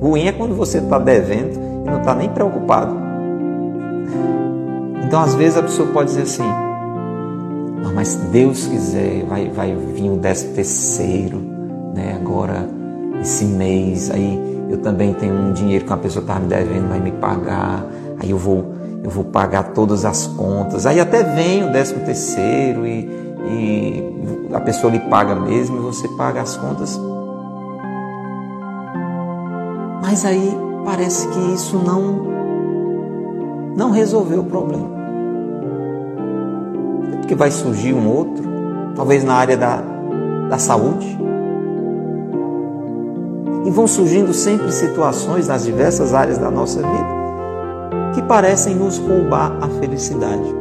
Ruim 0.00 0.26
é 0.26 0.32
quando 0.32 0.56
você 0.56 0.78
está 0.78 0.98
devendo 0.98 1.73
e 1.84 1.90
não 1.90 1.98
está 1.98 2.14
nem 2.14 2.28
preocupado. 2.28 2.96
Então, 5.04 5.20
às 5.20 5.34
vezes, 5.34 5.58
a 5.58 5.62
pessoa 5.62 5.88
pode 5.92 6.08
dizer 6.08 6.22
assim: 6.22 6.42
não, 7.82 7.94
mas 7.94 8.08
se 8.08 8.18
Deus 8.26 8.66
quiser, 8.66 9.24
vai, 9.26 9.48
vai 9.48 9.74
vir 9.74 10.10
o 10.10 10.16
décimo 10.16 10.54
terceiro 10.54 11.54
né? 11.94 12.18
Agora, 12.20 12.68
esse 13.20 13.44
mês, 13.44 14.10
aí 14.10 14.66
eu 14.68 14.78
também 14.78 15.14
tenho 15.14 15.32
um 15.32 15.52
dinheiro 15.52 15.84
que 15.84 15.90
uma 15.90 15.98
pessoa 15.98 16.22
está 16.22 16.38
me 16.38 16.48
devendo, 16.48 16.88
vai 16.88 17.00
me 17.00 17.12
pagar, 17.12 17.86
aí 18.18 18.30
eu 18.30 18.36
vou, 18.36 18.74
eu 19.02 19.08
vou 19.08 19.24
pagar 19.24 19.72
todas 19.72 20.04
as 20.04 20.26
contas. 20.26 20.84
Aí 20.84 20.98
até 20.98 21.22
vem 21.22 21.64
o 21.64 21.72
décimo 21.72 22.04
terceiro 22.04 22.84
e, 22.84 23.08
e 23.46 24.48
a 24.52 24.60
pessoa 24.60 24.92
lhe 24.92 24.98
paga 24.98 25.34
mesmo 25.34 25.76
e 25.76 25.80
você 25.80 26.08
paga 26.08 26.42
as 26.42 26.56
contas. 26.56 26.98
Mas 30.02 30.24
aí 30.24 30.54
parece 30.84 31.28
que 31.28 31.38
isso 31.52 31.76
não 31.76 32.34
não 33.76 33.90
resolveu 33.90 34.40
o 34.40 34.44
problema. 34.44 34.88
É 37.12 37.16
porque 37.16 37.34
vai 37.34 37.50
surgir 37.50 37.92
um 37.92 38.08
outro, 38.08 38.44
talvez 38.94 39.24
na 39.24 39.34
área 39.34 39.56
da, 39.56 39.82
da 40.48 40.58
saúde, 40.58 41.18
e 43.64 43.70
vão 43.70 43.86
surgindo 43.86 44.32
sempre 44.32 44.70
situações 44.70 45.48
nas 45.48 45.64
diversas 45.64 46.14
áreas 46.14 46.38
da 46.38 46.50
nossa 46.50 46.80
vida 46.80 47.14
que 48.14 48.22
parecem 48.22 48.76
nos 48.76 48.98
roubar 48.98 49.58
a 49.60 49.68
felicidade. 49.80 50.54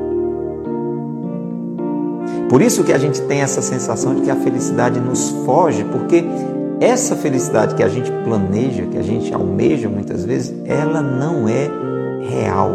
Por 2.49 2.61
isso 2.61 2.83
que 2.83 2.91
a 2.91 2.97
gente 2.97 3.21
tem 3.23 3.41
essa 3.41 3.61
sensação 3.61 4.15
de 4.15 4.21
que 4.21 4.31
a 4.31 4.35
felicidade 4.35 4.99
nos 4.99 5.29
foge, 5.45 5.83
porque 5.85 6.25
essa 6.83 7.15
felicidade 7.15 7.75
que 7.75 7.83
a 7.83 7.89
gente 7.89 8.11
planeja, 8.23 8.85
que 8.85 8.97
a 8.97 9.03
gente 9.03 9.33
almeja 9.33 9.87
muitas 9.87 10.25
vezes, 10.25 10.53
ela 10.65 11.01
não 11.01 11.47
é 11.47 11.69
real. 12.29 12.71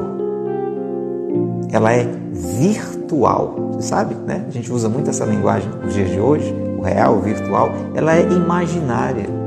Ela 1.70 1.92
é 1.92 2.06
virtual. 2.32 3.72
Você 3.72 3.88
sabe, 3.88 4.14
né? 4.26 4.44
A 4.46 4.50
gente 4.50 4.72
usa 4.72 4.88
muito 4.88 5.10
essa 5.10 5.24
linguagem 5.24 5.68
nos 5.82 5.94
dias 5.94 6.10
de 6.10 6.18
hoje, 6.18 6.54
o 6.78 6.82
real, 6.82 7.16
o 7.16 7.20
virtual. 7.20 7.70
Ela 7.94 8.16
é 8.16 8.22
imaginária 8.22 9.38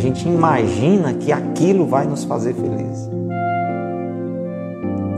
gente 0.00 0.26
imagina 0.26 1.12
que 1.12 1.30
aquilo 1.30 1.86
vai 1.86 2.06
nos 2.06 2.24
fazer 2.24 2.54
felizes. 2.54 3.08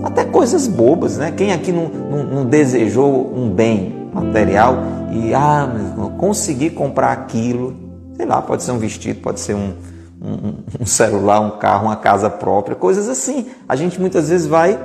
Até 0.03 0.25
coisas 0.25 0.67
bobas, 0.67 1.17
né? 1.17 1.33
Quem 1.35 1.53
aqui 1.53 1.71
não, 1.71 1.89
não, 1.89 2.25
não 2.25 2.45
desejou 2.45 3.33
um 3.35 3.49
bem 3.49 4.09
material 4.13 4.77
e, 5.13 5.33
ah, 5.33 5.71
mas 5.73 6.13
consegui 6.19 6.69
comprar 6.69 7.13
aquilo, 7.13 7.75
sei 8.17 8.27
lá, 8.27 8.41
pode 8.43 8.63
ser 8.63 8.73
um 8.73 8.79
vestido, 8.79 9.21
pode 9.21 9.41
ser 9.41 9.55
um, 9.55 9.75
um, 10.23 10.55
um 10.81 10.87
celular, 10.87 11.41
um 11.41 11.59
carro, 11.59 11.87
uma 11.87 11.97
casa 11.97 12.31
própria, 12.31 12.77
coisas 12.77 13.09
assim. 13.09 13.47
A 13.69 13.77
gente 13.77 14.01
muitas 14.01 14.29
vezes 14.29 14.47
vai 14.47 14.79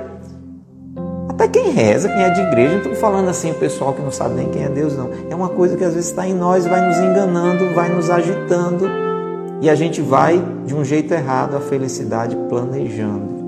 até 1.28 1.46
quem 1.46 1.70
reza, 1.70 2.08
quem 2.08 2.22
é 2.22 2.30
de 2.30 2.40
igreja, 2.40 2.70
não 2.70 2.78
estou 2.78 2.96
falando 2.96 3.28
assim, 3.28 3.52
o 3.52 3.54
pessoal 3.54 3.92
que 3.92 4.02
não 4.02 4.10
sabe 4.10 4.34
nem 4.34 4.48
quem 4.48 4.64
é 4.64 4.68
Deus, 4.68 4.96
não. 4.96 5.10
É 5.30 5.34
uma 5.34 5.48
coisa 5.48 5.76
que 5.76 5.84
às 5.84 5.94
vezes 5.94 6.10
está 6.10 6.26
em 6.26 6.34
nós, 6.34 6.66
vai 6.66 6.84
nos 6.84 6.96
enganando, 6.96 7.72
vai 7.74 7.88
nos 7.94 8.10
agitando 8.10 8.88
e 9.60 9.70
a 9.70 9.74
gente 9.76 10.00
vai 10.00 10.42
de 10.66 10.74
um 10.74 10.84
jeito 10.84 11.14
errado 11.14 11.56
à 11.56 11.60
felicidade 11.60 12.34
planejando. 12.48 13.38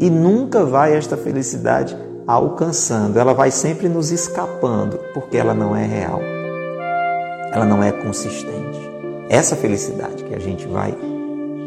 E 0.00 0.10
nunca 0.10 0.64
vai 0.64 0.96
esta 0.96 1.16
felicidade 1.16 1.96
alcançando, 2.26 3.18
ela 3.18 3.32
vai 3.32 3.50
sempre 3.50 3.88
nos 3.88 4.10
escapando, 4.10 4.98
porque 5.14 5.36
ela 5.36 5.54
não 5.54 5.74
é 5.74 5.84
real. 5.84 6.20
Ela 7.52 7.64
não 7.64 7.82
é 7.82 7.90
consistente. 7.90 8.78
Essa 9.28 9.56
felicidade 9.56 10.24
que 10.24 10.34
a 10.34 10.38
gente 10.38 10.66
vai 10.66 10.94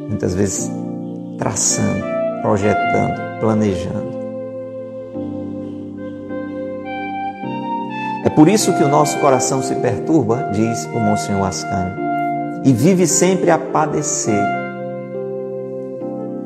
muitas 0.10 0.36
vezes 0.36 0.70
traçando, 1.38 2.04
projetando, 2.42 3.40
planejando. 3.40 4.22
É 8.24 8.30
por 8.30 8.48
isso 8.48 8.74
que 8.74 8.84
o 8.84 8.88
nosso 8.88 9.18
coração 9.20 9.64
se 9.64 9.74
perturba, 9.76 10.50
diz 10.54 10.86
o 10.94 11.00
Monsenhor 11.00 11.48
Ascani, 11.48 12.00
e 12.64 12.72
vive 12.72 13.08
sempre 13.08 13.50
a 13.50 13.58
padecer, 13.58 14.46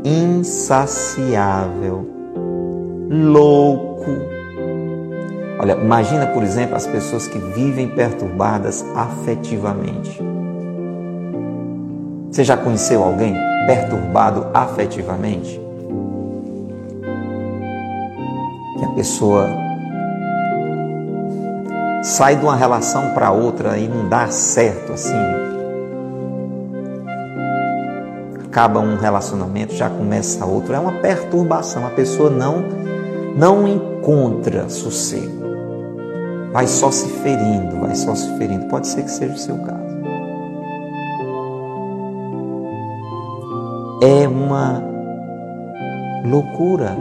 insaciável, 0.03 2.07
louco. 3.09 4.34
Olha, 5.65 5.73
imagina, 5.81 6.27
por 6.27 6.43
exemplo, 6.43 6.75
as 6.75 6.85
pessoas 6.85 7.27
que 7.27 7.39
vivem 7.39 7.87
perturbadas 7.87 8.85
afetivamente. 8.95 10.21
Você 12.29 12.43
já 12.43 12.55
conheceu 12.55 13.03
alguém 13.03 13.35
perturbado 13.65 14.45
afetivamente? 14.53 15.59
que 18.77 18.85
a 18.85 18.89
pessoa 18.89 19.49
sai 22.03 22.35
de 22.35 22.43
uma 22.43 22.55
relação 22.55 23.15
para 23.15 23.31
outra 23.31 23.75
e 23.79 23.87
não 23.87 24.07
dá 24.07 24.27
certo 24.27 24.93
assim. 24.93 25.17
Acaba 28.45 28.81
um 28.81 28.97
relacionamento, 28.97 29.73
já 29.73 29.89
começa 29.89 30.45
outro. 30.45 30.75
É 30.75 30.79
uma 30.79 30.91
perturbação. 30.91 31.87
A 31.87 31.89
pessoa 31.89 32.29
não 32.29 32.63
não 33.35 33.67
encontra 33.67 34.69
sossego. 34.69 35.44
Vai 36.55 36.67
só 36.67 36.89
se 36.89 37.09
ferindo, 37.09 37.81
vai 37.81 37.93
só 37.95 38.15
se 38.15 38.29
ferindo. 38.37 38.67
Pode 38.67 38.87
ser 38.87 39.03
que 39.03 39.11
seja 39.11 39.33
o 39.33 39.37
seu 39.37 39.57
caso. 39.57 39.97
É 44.01 44.25
uma 44.25 44.81
loucura. 46.23 46.95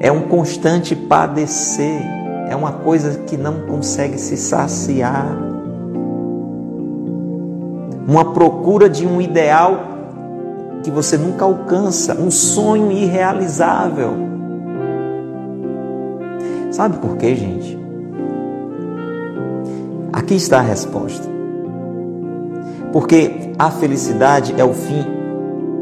É 0.00 0.12
um 0.12 0.28
constante 0.28 0.94
padecer. 0.94 2.02
É 2.50 2.54
uma 2.54 2.72
coisa 2.72 3.20
que 3.20 3.38
não 3.38 3.62
consegue 3.62 4.18
se 4.18 4.36
saciar. 4.36 5.34
Uma 8.06 8.34
procura 8.34 8.86
de 8.86 9.06
um 9.06 9.18
ideal 9.18 9.80
que 10.82 10.90
você 10.90 11.16
nunca 11.16 11.46
alcança, 11.46 12.12
um 12.20 12.30
sonho 12.30 12.92
irrealizável. 12.92 14.29
Sabe 16.80 16.96
por 16.96 17.18
quê, 17.18 17.36
gente? 17.36 17.78
Aqui 20.14 20.36
está 20.36 20.60
a 20.60 20.62
resposta. 20.62 21.28
Porque 22.90 23.52
a 23.58 23.70
felicidade 23.70 24.54
é 24.56 24.64
o 24.64 24.72
fim 24.72 25.04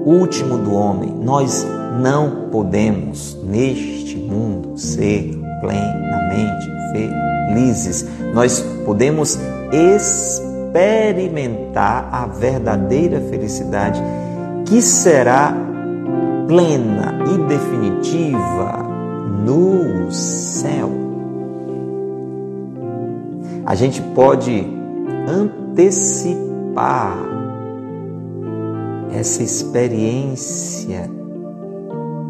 último 0.04 0.58
do 0.58 0.74
homem. 0.74 1.14
Nós 1.22 1.64
não 2.02 2.48
podemos, 2.50 3.38
neste 3.44 4.16
mundo, 4.16 4.76
ser 4.76 5.38
plenamente 5.60 6.68
felizes. 6.90 8.04
Nós 8.34 8.58
podemos 8.84 9.38
experimentar 9.70 12.08
a 12.10 12.26
verdadeira 12.26 13.20
felicidade 13.20 14.02
que 14.66 14.82
será 14.82 15.54
plena 16.48 17.20
e 17.32 17.38
definitiva 17.46 18.77
no 19.48 20.12
céu. 20.12 20.90
A 23.64 23.74
gente 23.74 24.02
pode 24.14 24.66
antecipar 25.26 27.16
essa 29.10 29.42
experiência 29.42 31.10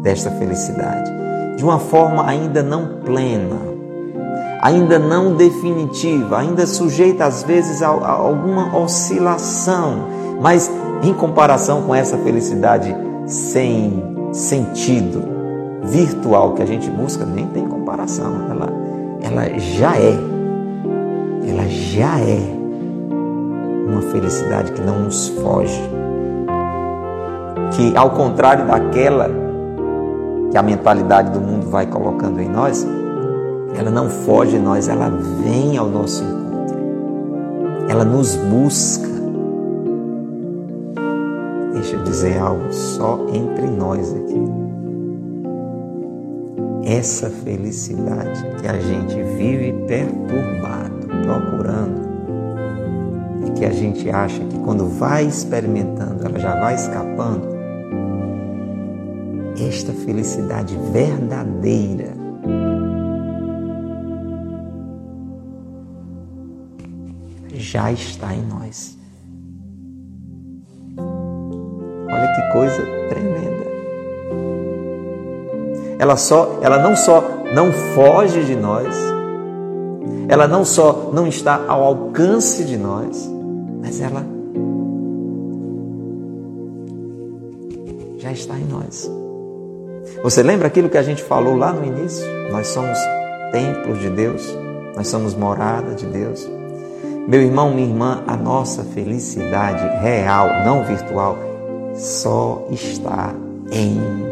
desta 0.01 0.31
felicidade 0.31 1.11
de 1.57 1.63
uma 1.65 1.77
forma 1.77 2.25
ainda 2.25 2.63
não 2.63 3.01
plena, 3.03 3.57
ainda 4.61 4.97
não 4.97 5.35
definitiva, 5.35 6.39
ainda 6.39 6.65
sujeita 6.65 7.25
às 7.25 7.43
vezes 7.43 7.81
a, 7.81 7.89
a 7.89 8.11
alguma 8.11 8.77
oscilação, 8.77 10.07
mas 10.39 10.71
em 11.03 11.13
comparação 11.13 11.81
com 11.81 11.93
essa 11.93 12.17
felicidade 12.19 12.95
sem 13.25 14.01
sentido, 14.31 15.38
virtual 15.89 16.53
que 16.53 16.61
a 16.61 16.65
gente 16.65 16.89
busca, 16.89 17.25
nem 17.25 17.47
tem 17.47 17.67
comparação. 17.67 18.31
Ela, 18.49 18.69
ela 19.21 19.59
já 19.59 19.95
é, 19.97 20.13
ela 21.47 21.67
já 21.67 22.19
é 22.19 22.39
uma 23.87 24.01
felicidade 24.03 24.71
que 24.71 24.81
não 24.81 24.99
nos 24.99 25.29
foge. 25.29 25.81
Que 27.71 27.95
ao 27.95 28.11
contrário 28.11 28.65
daquela 28.65 29.29
que 30.51 30.57
a 30.57 30.63
mentalidade 30.63 31.31
do 31.31 31.39
mundo 31.39 31.69
vai 31.69 31.85
colocando 31.85 32.39
em 32.39 32.49
nós, 32.49 32.85
ela 33.75 33.91
não 33.91 34.09
foge 34.09 34.57
de 34.57 34.59
nós, 34.59 34.87
ela 34.87 35.09
vem 35.43 35.77
ao 35.77 35.87
nosso 35.87 36.23
encontro. 36.23 36.77
Ela 37.87 38.03
nos 38.03 38.35
busca 38.35 39.09
Deixa 41.79 41.95
eu 41.95 42.03
dizer 42.03 42.37
algo 42.39 42.73
só 42.73 43.17
entre 43.31 43.65
nós 43.67 44.13
aqui. 44.13 44.68
Essa 46.89 47.29
felicidade 47.29 48.43
que 48.59 48.67
a 48.67 48.79
gente 48.79 49.21
vive 49.37 49.71
perturbado, 49.85 51.05
procurando, 51.21 52.09
e 53.45 53.51
que 53.51 53.63
a 53.63 53.71
gente 53.71 54.09
acha 54.09 54.39
que 54.45 54.57
quando 54.57 54.87
vai 54.87 55.27
experimentando, 55.27 56.25
ela 56.25 56.39
já 56.39 56.59
vai 56.59 56.73
escapando. 56.73 57.47
Esta 59.61 59.93
felicidade 59.93 60.75
verdadeira 60.91 62.11
já 67.53 67.91
está 67.91 68.33
em 68.33 68.41
nós. 68.47 68.97
Olha 70.97 72.33
que 72.33 72.51
coisa 72.51 72.81
tremenda. 73.09 73.58
Ela 75.99 76.15
só, 76.15 76.59
ela 76.61 76.79
não 76.79 76.95
só 76.95 77.21
não 77.53 77.73
foge 77.93 78.45
de 78.45 78.55
nós, 78.55 78.95
ela 80.29 80.47
não 80.47 80.63
só 80.63 81.09
não 81.11 81.27
está 81.27 81.65
ao 81.67 81.83
alcance 81.83 82.63
de 82.63 82.77
nós, 82.77 83.29
mas 83.81 83.99
ela 83.99 84.25
já 88.17 88.31
está 88.31 88.57
em 88.57 88.63
nós. 88.63 89.11
Você 90.23 90.41
lembra 90.41 90.67
aquilo 90.67 90.87
que 90.87 90.97
a 90.97 91.03
gente 91.03 91.21
falou 91.21 91.57
lá 91.57 91.73
no 91.73 91.85
início? 91.85 92.25
Nós 92.49 92.67
somos 92.67 92.97
templos 93.51 93.99
de 93.99 94.09
Deus, 94.09 94.55
nós 94.95 95.07
somos 95.09 95.35
morada 95.35 95.95
de 95.95 96.05
Deus. 96.05 96.49
Meu 97.27 97.41
irmão, 97.41 97.73
minha 97.73 97.87
irmã, 97.87 98.23
a 98.25 98.37
nossa 98.37 98.83
felicidade 98.83 99.83
real, 100.01 100.47
não 100.65 100.83
virtual, 100.83 101.37
só 101.93 102.65
está 102.71 103.33
em 103.71 104.28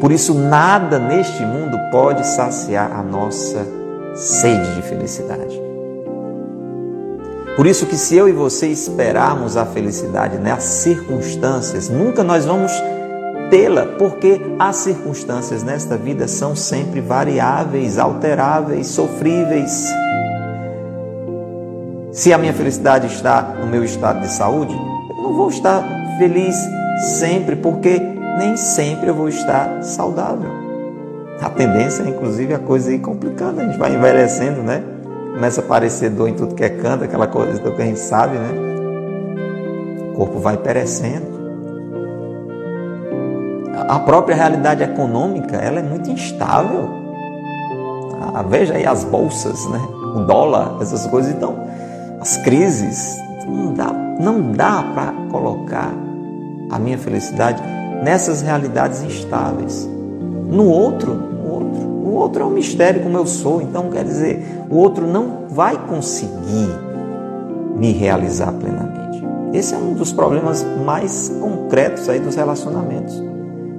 Por 0.00 0.12
isso, 0.12 0.34
nada 0.34 0.98
neste 0.98 1.42
mundo 1.42 1.78
pode 1.90 2.26
saciar 2.26 2.92
a 2.92 3.02
nossa 3.02 3.66
sede 4.14 4.74
de 4.74 4.82
felicidade. 4.82 5.66
Por 7.56 7.66
isso 7.66 7.86
que 7.86 7.96
se 7.96 8.14
eu 8.14 8.28
e 8.28 8.32
você 8.32 8.66
esperarmos 8.66 9.56
a 9.56 9.64
felicidade 9.64 10.38
nas 10.38 10.62
circunstâncias, 10.62 11.88
nunca 11.88 12.22
nós 12.22 12.44
vamos 12.44 12.70
tê-la, 13.48 13.86
porque 13.98 14.40
as 14.58 14.76
circunstâncias 14.76 15.62
nesta 15.62 15.96
vida 15.96 16.28
são 16.28 16.54
sempre 16.54 17.00
variáveis, 17.00 17.98
alteráveis, 17.98 18.88
sofríveis. 18.88 19.86
Se 22.12 22.32
a 22.32 22.38
minha 22.38 22.52
felicidade 22.52 23.06
está 23.06 23.42
no 23.60 23.66
meu 23.66 23.84
estado 23.84 24.20
de 24.20 24.28
saúde, 24.28 24.74
eu 24.74 25.22
não 25.22 25.34
vou 25.34 25.48
estar 25.48 25.82
feliz 26.18 26.56
sempre, 27.18 27.56
porque 27.56 28.15
nem 28.36 28.56
sempre 28.56 29.08
eu 29.08 29.14
vou 29.14 29.28
estar 29.28 29.82
saudável. 29.82 30.50
A 31.40 31.50
tendência 31.50 32.02
é, 32.02 32.08
inclusive, 32.08 32.54
a 32.54 32.58
coisa 32.58 32.92
ir 32.92 32.98
complicando, 32.98 33.60
a 33.60 33.64
gente 33.64 33.78
vai 33.78 33.94
envelhecendo, 33.94 34.62
né? 34.62 34.82
Começa 35.34 35.60
a 35.60 35.64
aparecer 35.64 36.10
dor 36.10 36.28
em 36.28 36.34
tudo 36.34 36.54
que 36.54 36.64
é 36.64 36.68
canto, 36.70 37.04
aquela 37.04 37.26
coisa 37.26 37.60
que 37.60 37.82
a 37.82 37.84
gente 37.84 37.98
sabe, 37.98 38.38
né? 38.38 38.48
O 40.12 40.16
corpo 40.16 40.38
vai 40.38 40.56
perecendo. 40.56 41.36
A 43.88 43.98
própria 43.98 44.34
realidade 44.34 44.82
econômica, 44.82 45.56
ela 45.56 45.78
é 45.78 45.82
muito 45.82 46.10
instável. 46.10 46.88
Ah, 48.34 48.42
veja 48.42 48.74
aí 48.74 48.86
as 48.86 49.04
bolsas, 49.04 49.66
né? 49.68 49.80
O 50.14 50.20
dólar, 50.20 50.78
essas 50.80 51.06
coisas. 51.06 51.32
Então, 51.32 51.54
as 52.18 52.38
crises, 52.38 53.18
não 53.46 53.74
dá, 53.74 53.92
não 54.18 54.52
dá 54.52 54.82
para 54.94 55.12
colocar 55.30 55.92
a 56.70 56.78
minha 56.78 56.98
felicidade 56.98 57.62
nessas 58.02 58.42
realidades 58.42 59.02
instáveis. 59.02 59.88
No 60.50 60.68
outro, 60.68 61.14
no 61.14 61.52
outro, 61.52 61.80
o 61.80 62.14
outro 62.14 62.42
é 62.42 62.46
um 62.46 62.50
mistério 62.50 63.02
como 63.02 63.16
eu 63.16 63.26
sou, 63.26 63.60
então 63.60 63.90
quer 63.90 64.04
dizer, 64.04 64.44
o 64.70 64.76
outro 64.76 65.06
não 65.06 65.46
vai 65.48 65.76
conseguir 65.86 66.68
me 67.76 67.92
realizar 67.92 68.52
plenamente. 68.52 69.22
Esse 69.52 69.74
é 69.74 69.78
um 69.78 69.94
dos 69.94 70.12
problemas 70.12 70.64
mais 70.84 71.28
concretos 71.40 72.08
aí 72.08 72.20
dos 72.20 72.34
relacionamentos. 72.34 73.22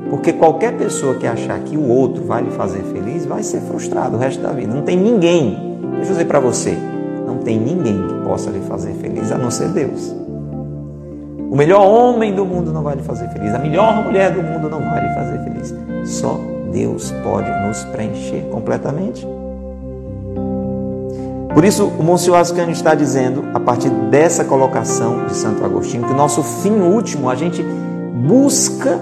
Porque 0.09 0.33
qualquer 0.33 0.77
pessoa 0.77 1.15
que 1.15 1.27
achar 1.27 1.59
que 1.59 1.75
o 1.75 1.87
outro 1.87 2.23
vai 2.23 2.41
lhe 2.41 2.51
fazer 2.51 2.81
feliz 2.83 3.25
vai 3.25 3.43
ser 3.43 3.59
frustrado 3.61 4.15
o 4.15 4.19
resto 4.19 4.41
da 4.41 4.51
vida. 4.51 4.73
Não 4.73 4.81
tem 4.81 4.97
ninguém, 4.97 5.79
deixa 5.95 6.11
eu 6.11 6.13
dizer 6.13 6.25
para 6.25 6.39
você, 6.39 6.77
não 7.25 7.39
tem 7.39 7.59
ninguém 7.59 8.07
que 8.07 8.13
possa 8.23 8.49
lhe 8.49 8.61
fazer 8.61 8.93
feliz 8.93 9.31
a 9.31 9.37
não 9.37 9.51
ser 9.51 9.67
Deus. 9.69 10.15
O 11.49 11.55
melhor 11.55 11.85
homem 11.85 12.33
do 12.33 12.45
mundo 12.45 12.73
não 12.73 12.83
vai 12.83 12.95
lhe 12.95 13.03
fazer 13.03 13.29
feliz, 13.29 13.53
a 13.53 13.59
melhor 13.59 14.03
mulher 14.03 14.31
do 14.31 14.43
mundo 14.43 14.69
não 14.69 14.79
vai 14.79 15.01
lhe 15.01 15.13
fazer 15.13 15.39
feliz. 15.43 15.73
Só 16.05 16.39
Deus 16.71 17.11
pode 17.23 17.49
nos 17.65 17.83
preencher 17.85 18.41
completamente. 18.51 19.25
Por 21.53 21.65
isso, 21.65 21.85
o 21.85 22.03
Monsenhor 22.03 22.37
Ascânio 22.37 22.71
está 22.71 22.93
dizendo, 22.93 23.45
a 23.53 23.59
partir 23.59 23.89
dessa 23.89 24.43
colocação 24.43 25.25
de 25.25 25.35
Santo 25.35 25.65
Agostinho, 25.65 26.05
que 26.05 26.13
o 26.13 26.15
nosso 26.15 26.43
fim 26.43 26.73
último, 26.73 27.29
a 27.29 27.35
gente 27.35 27.63
busca 27.63 28.99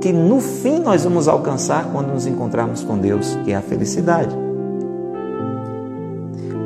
que 0.00 0.12
no 0.12 0.40
fim 0.40 0.80
nós 0.80 1.04
vamos 1.04 1.26
alcançar 1.26 1.88
quando 1.92 2.12
nos 2.12 2.26
encontrarmos 2.26 2.82
com 2.82 2.98
Deus, 2.98 3.38
que 3.44 3.52
é 3.52 3.56
a 3.56 3.62
felicidade. 3.62 4.45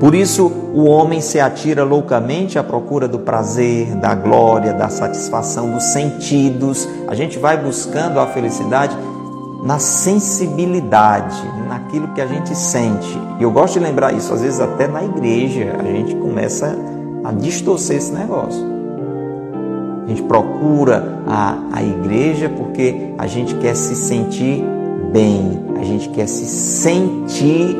Por 0.00 0.14
isso, 0.14 0.50
o 0.74 0.86
homem 0.86 1.20
se 1.20 1.38
atira 1.38 1.84
loucamente 1.84 2.58
à 2.58 2.64
procura 2.64 3.06
do 3.06 3.18
prazer, 3.18 3.94
da 3.96 4.14
glória, 4.14 4.72
da 4.72 4.88
satisfação 4.88 5.70
dos 5.72 5.84
sentidos. 5.84 6.88
A 7.06 7.14
gente 7.14 7.38
vai 7.38 7.62
buscando 7.62 8.18
a 8.18 8.26
felicidade 8.26 8.96
na 9.62 9.78
sensibilidade, 9.78 11.36
naquilo 11.68 12.08
que 12.14 12.20
a 12.22 12.26
gente 12.26 12.56
sente. 12.56 13.18
E 13.38 13.42
eu 13.42 13.50
gosto 13.50 13.74
de 13.74 13.80
lembrar 13.80 14.14
isso, 14.14 14.32
às 14.32 14.40
vezes 14.40 14.58
até 14.58 14.88
na 14.88 15.04
igreja, 15.04 15.76
a 15.78 15.84
gente 15.84 16.14
começa 16.16 16.74
a 17.22 17.30
distorcer 17.32 17.98
esse 17.98 18.10
negócio. 18.10 18.64
A 20.06 20.08
gente 20.08 20.22
procura 20.22 21.20
a, 21.26 21.58
a 21.74 21.82
igreja 21.82 22.48
porque 22.48 23.12
a 23.18 23.26
gente 23.26 23.54
quer 23.56 23.76
se 23.76 23.94
sentir 23.94 24.64
bem, 25.12 25.60
a 25.78 25.84
gente 25.84 26.08
quer 26.10 26.26
se 26.26 26.44
sentir 26.46 27.76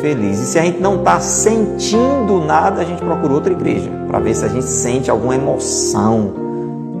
feliz. 0.00 0.38
E 0.38 0.46
se 0.46 0.58
a 0.58 0.62
gente 0.62 0.80
não 0.80 0.96
está 0.96 1.18
sentindo 1.20 2.44
nada, 2.46 2.82
a 2.82 2.84
gente 2.84 3.02
procura 3.02 3.34
outra 3.34 3.52
igreja 3.52 3.90
para 4.06 4.18
ver 4.18 4.34
se 4.34 4.44
a 4.44 4.48
gente 4.48 4.66
sente 4.66 5.10
alguma 5.10 5.34
emoção 5.34 6.32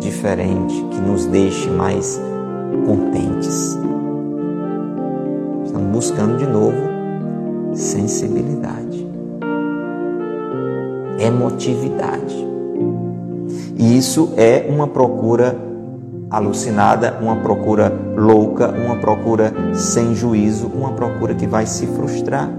diferente 0.00 0.74
que 0.90 1.00
nos 1.00 1.26
deixe 1.26 1.68
mais 1.70 2.20
contentes. 2.86 3.78
Estamos 5.64 5.90
buscando 5.92 6.38
de 6.38 6.46
novo 6.46 6.76
sensibilidade, 7.74 9.06
emotividade. 11.18 12.44
E 13.76 13.98
isso 13.98 14.32
é 14.36 14.66
uma 14.68 14.86
procura 14.86 15.73
alucinada, 16.36 17.18
uma 17.20 17.36
procura 17.36 17.92
louca, 18.16 18.68
uma 18.68 18.96
procura 18.96 19.52
sem 19.74 20.14
juízo, 20.14 20.66
uma 20.66 20.92
procura 20.92 21.34
que 21.34 21.46
vai 21.46 21.66
se 21.66 21.86
frustrar. 21.86 22.50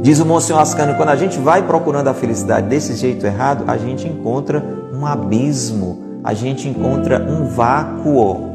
Diz 0.00 0.18
o 0.18 0.26
Monsenhor 0.26 0.62
Ascânio, 0.62 0.96
quando 0.96 1.10
a 1.10 1.16
gente 1.16 1.38
vai 1.38 1.62
procurando 1.62 2.08
a 2.08 2.14
felicidade 2.14 2.68
desse 2.68 2.94
jeito 2.94 3.26
errado, 3.26 3.64
a 3.66 3.76
gente 3.76 4.08
encontra 4.08 4.64
um 4.92 5.06
abismo, 5.06 6.20
a 6.24 6.32
gente 6.32 6.68
encontra 6.68 7.20
um 7.20 7.46
vácuo, 7.46 8.50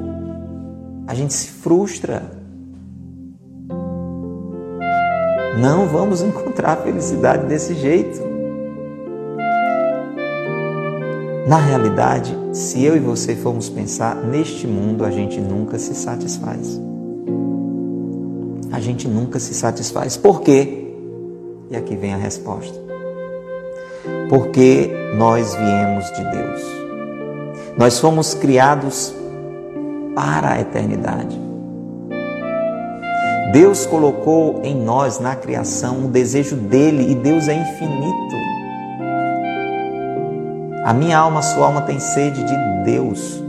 a 1.07 1.13
gente 1.13 1.33
se 1.33 1.47
frustra. 1.47 2.23
Não 5.59 5.87
vamos 5.87 6.21
encontrar 6.23 6.73
a 6.73 6.77
felicidade 6.77 7.45
desse 7.45 7.75
jeito. 7.75 8.34
Na 11.45 11.57
realidade, 11.57 12.35
se 12.53 12.83
eu 12.83 12.95
e 12.97 12.99
você 12.99 13.35
formos 13.35 13.69
pensar 13.69 14.15
neste 14.15 14.65
mundo, 14.65 15.05
a 15.05 15.11
gente 15.11 15.39
nunca 15.39 15.77
se 15.77 15.93
satisfaz. 15.93 16.81
A 18.71 18.79
gente 18.79 19.07
nunca 19.07 19.39
se 19.39 19.53
satisfaz. 19.53 20.17
Por 20.17 20.41
quê? 20.41 20.87
E 21.69 21.77
aqui 21.77 21.95
vem 21.95 22.15
a 22.15 22.17
resposta. 22.17 22.75
Porque 24.27 24.89
nós 25.15 25.53
viemos 25.53 26.05
de 26.13 26.23
Deus. 26.31 26.61
Nós 27.77 27.99
fomos 27.99 28.33
criados 28.33 29.13
para 30.15 30.53
a 30.53 30.61
eternidade. 30.61 31.39
Deus 33.53 33.85
colocou 33.85 34.61
em 34.63 34.75
nós, 34.75 35.19
na 35.19 35.35
criação, 35.35 36.05
o 36.05 36.07
desejo 36.07 36.55
dele 36.55 37.11
e 37.11 37.15
Deus 37.15 37.47
é 37.47 37.53
infinito. 37.53 38.54
A 40.85 40.93
minha 40.93 41.17
alma, 41.17 41.39
a 41.39 41.43
sua 41.43 41.65
alma 41.65 41.81
tem 41.81 41.99
sede 41.99 42.43
de 42.43 42.55
Deus. 42.85 43.43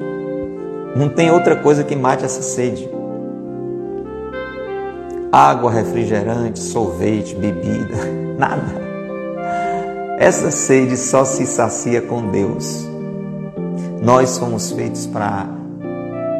Não 0.96 1.08
tem 1.08 1.30
outra 1.30 1.54
coisa 1.54 1.84
que 1.84 1.94
mate 1.94 2.24
essa 2.24 2.42
sede 2.42 2.88
água, 5.36 5.70
refrigerante, 5.70 6.58
sorvete, 6.58 7.34
bebida, 7.34 7.96
nada. 8.38 8.86
Essa 10.18 10.50
sede 10.50 10.96
só 10.96 11.26
se 11.26 11.46
sacia 11.46 12.00
com 12.00 12.30
Deus. 12.30 12.88
Nós 14.02 14.38
fomos 14.38 14.72
feitos 14.72 15.06
para 15.06 15.46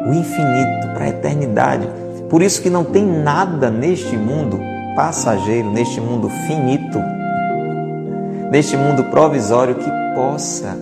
o 0.07 0.13
infinito, 0.13 0.93
para 0.95 1.05
a 1.05 1.09
eternidade. 1.09 1.87
Por 2.27 2.41
isso 2.41 2.59
que 2.61 2.71
não 2.71 2.83
tem 2.83 3.05
nada 3.05 3.69
neste 3.69 4.17
mundo 4.17 4.59
passageiro, 4.95 5.69
neste 5.71 6.01
mundo 6.01 6.27
finito, 6.47 6.76
neste 8.51 8.77
mundo 8.77 9.03
provisório 9.05 9.75
que 9.75 9.91
possa 10.15 10.75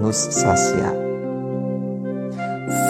nos 0.00 0.16
saciar. 0.16 0.94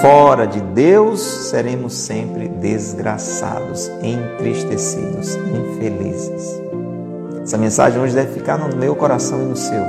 Fora 0.01 0.47
de 0.47 0.61
Deus, 0.61 1.21
seremos 1.21 1.93
sempre 1.95 2.49
desgraçados, 2.49 3.91
entristecidos, 4.03 5.37
infelizes. 5.37 6.61
Essa 7.43 7.59
mensagem 7.59 8.01
hoje 8.01 8.15
deve 8.15 8.33
ficar 8.33 8.57
no 8.57 8.75
meu 8.77 8.95
coração 8.95 9.43
e 9.43 9.45
no 9.45 9.57
seu. 9.57 9.85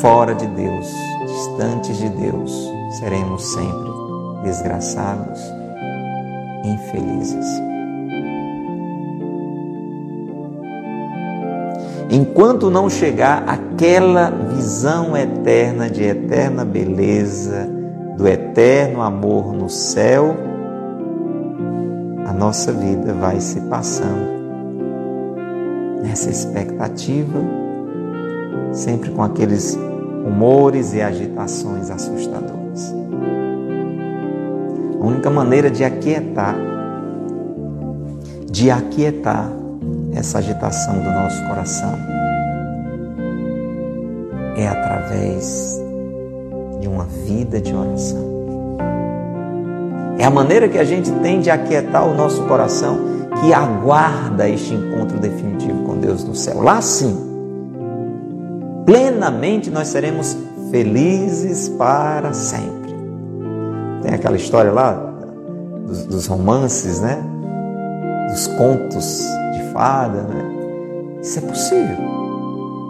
Fora 0.00 0.34
de 0.34 0.46
Deus, 0.46 0.86
distantes 1.26 1.98
de 1.98 2.08
Deus, 2.08 2.72
seremos 2.98 3.44
sempre 3.52 3.90
desgraçados, 4.42 5.40
infelizes. 6.64 7.69
Enquanto 12.10 12.70
não 12.70 12.90
chegar 12.90 13.44
aquela 13.46 14.30
visão 14.30 15.16
eterna 15.16 15.88
de 15.88 16.02
eterna 16.02 16.64
beleza, 16.64 17.68
do 18.16 18.26
eterno 18.26 19.00
amor 19.00 19.52
no 19.54 19.70
céu, 19.70 20.36
a 22.26 22.32
nossa 22.32 22.72
vida 22.72 23.14
vai 23.14 23.40
se 23.40 23.60
passando 23.62 24.40
nessa 26.02 26.30
expectativa, 26.30 27.38
sempre 28.72 29.10
com 29.10 29.22
aqueles 29.22 29.78
humores 30.26 30.92
e 30.94 31.00
agitações 31.00 31.90
assustadoras. 31.90 32.94
A 35.00 35.06
única 35.06 35.30
maneira 35.30 35.70
de 35.70 35.84
aquietar, 35.84 36.56
de 38.50 38.70
aquietar 38.70 39.59
essa 40.14 40.38
agitação 40.38 40.94
do 40.94 41.10
nosso 41.10 41.42
coração 41.46 41.98
é 44.56 44.66
através 44.66 45.80
de 46.80 46.88
uma 46.88 47.04
vida 47.04 47.60
de 47.60 47.74
oração. 47.74 48.30
É 50.18 50.24
a 50.24 50.30
maneira 50.30 50.68
que 50.68 50.78
a 50.78 50.84
gente 50.84 51.10
tem 51.10 51.40
de 51.40 51.50
aquietar 51.50 52.06
o 52.06 52.14
nosso 52.14 52.42
coração 52.42 52.98
que 53.40 53.54
aguarda 53.54 54.48
este 54.48 54.74
encontro 54.74 55.18
definitivo 55.18 55.84
com 55.84 55.96
Deus 55.96 56.24
no 56.24 56.34
céu. 56.34 56.60
Lá 56.60 56.82
sim, 56.82 57.16
plenamente 58.84 59.70
nós 59.70 59.88
seremos 59.88 60.36
felizes 60.70 61.70
para 61.70 62.34
sempre. 62.34 62.94
Tem 64.02 64.14
aquela 64.14 64.36
história 64.36 64.70
lá 64.70 64.92
dos, 65.86 66.04
dos 66.04 66.26
romances, 66.26 67.00
né? 67.00 67.18
Dos 68.30 68.46
contos 68.46 69.24
né? 69.80 71.18
Isso 71.22 71.38
é 71.38 71.42
possível. 71.42 71.96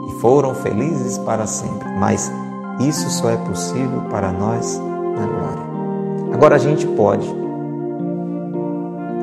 E 0.08 0.20
foram 0.20 0.54
felizes 0.54 1.18
para 1.18 1.46
sempre. 1.46 1.88
Mas 1.98 2.30
isso 2.80 3.08
só 3.10 3.30
é 3.30 3.36
possível 3.36 4.02
para 4.10 4.32
nós 4.32 4.78
na 4.78 5.26
glória. 5.26 5.70
Agora 6.32 6.56
a 6.56 6.58
gente 6.58 6.86
pode 6.86 7.28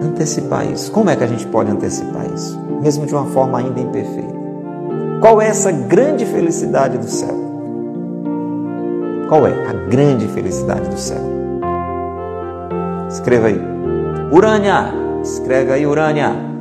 antecipar 0.03 0.70
isso. 0.72 0.91
Como 0.91 1.09
é 1.09 1.15
que 1.15 1.24
a 1.24 1.28
gente 1.28 1.45
pode 1.47 1.72
antecipar 1.72 2.26
isso? 2.34 2.59
Mesmo 2.82 3.05
de 3.05 3.13
uma 3.13 3.26
forma 3.26 3.59
ainda 3.59 3.80
imperfeita. 3.80 4.38
Qual 5.22 5.41
é 5.41 5.47
essa 5.47 5.72
grande 5.72 6.26
felicidade 6.26 6.97
do 6.97 7.07
céu? 7.07 7.36
Qual 9.28 9.45
é 9.45 9.51
a 9.68 9.74
grande 9.89 10.28
felicidade 10.28 10.88
do 10.89 10.97
céu? 10.97 11.22
Escreva 13.09 13.47
aí. 13.47 13.59
Urânia! 14.32 14.93
Escreve 15.24 15.74
aí, 15.74 15.86
Urânia. 15.86 16.57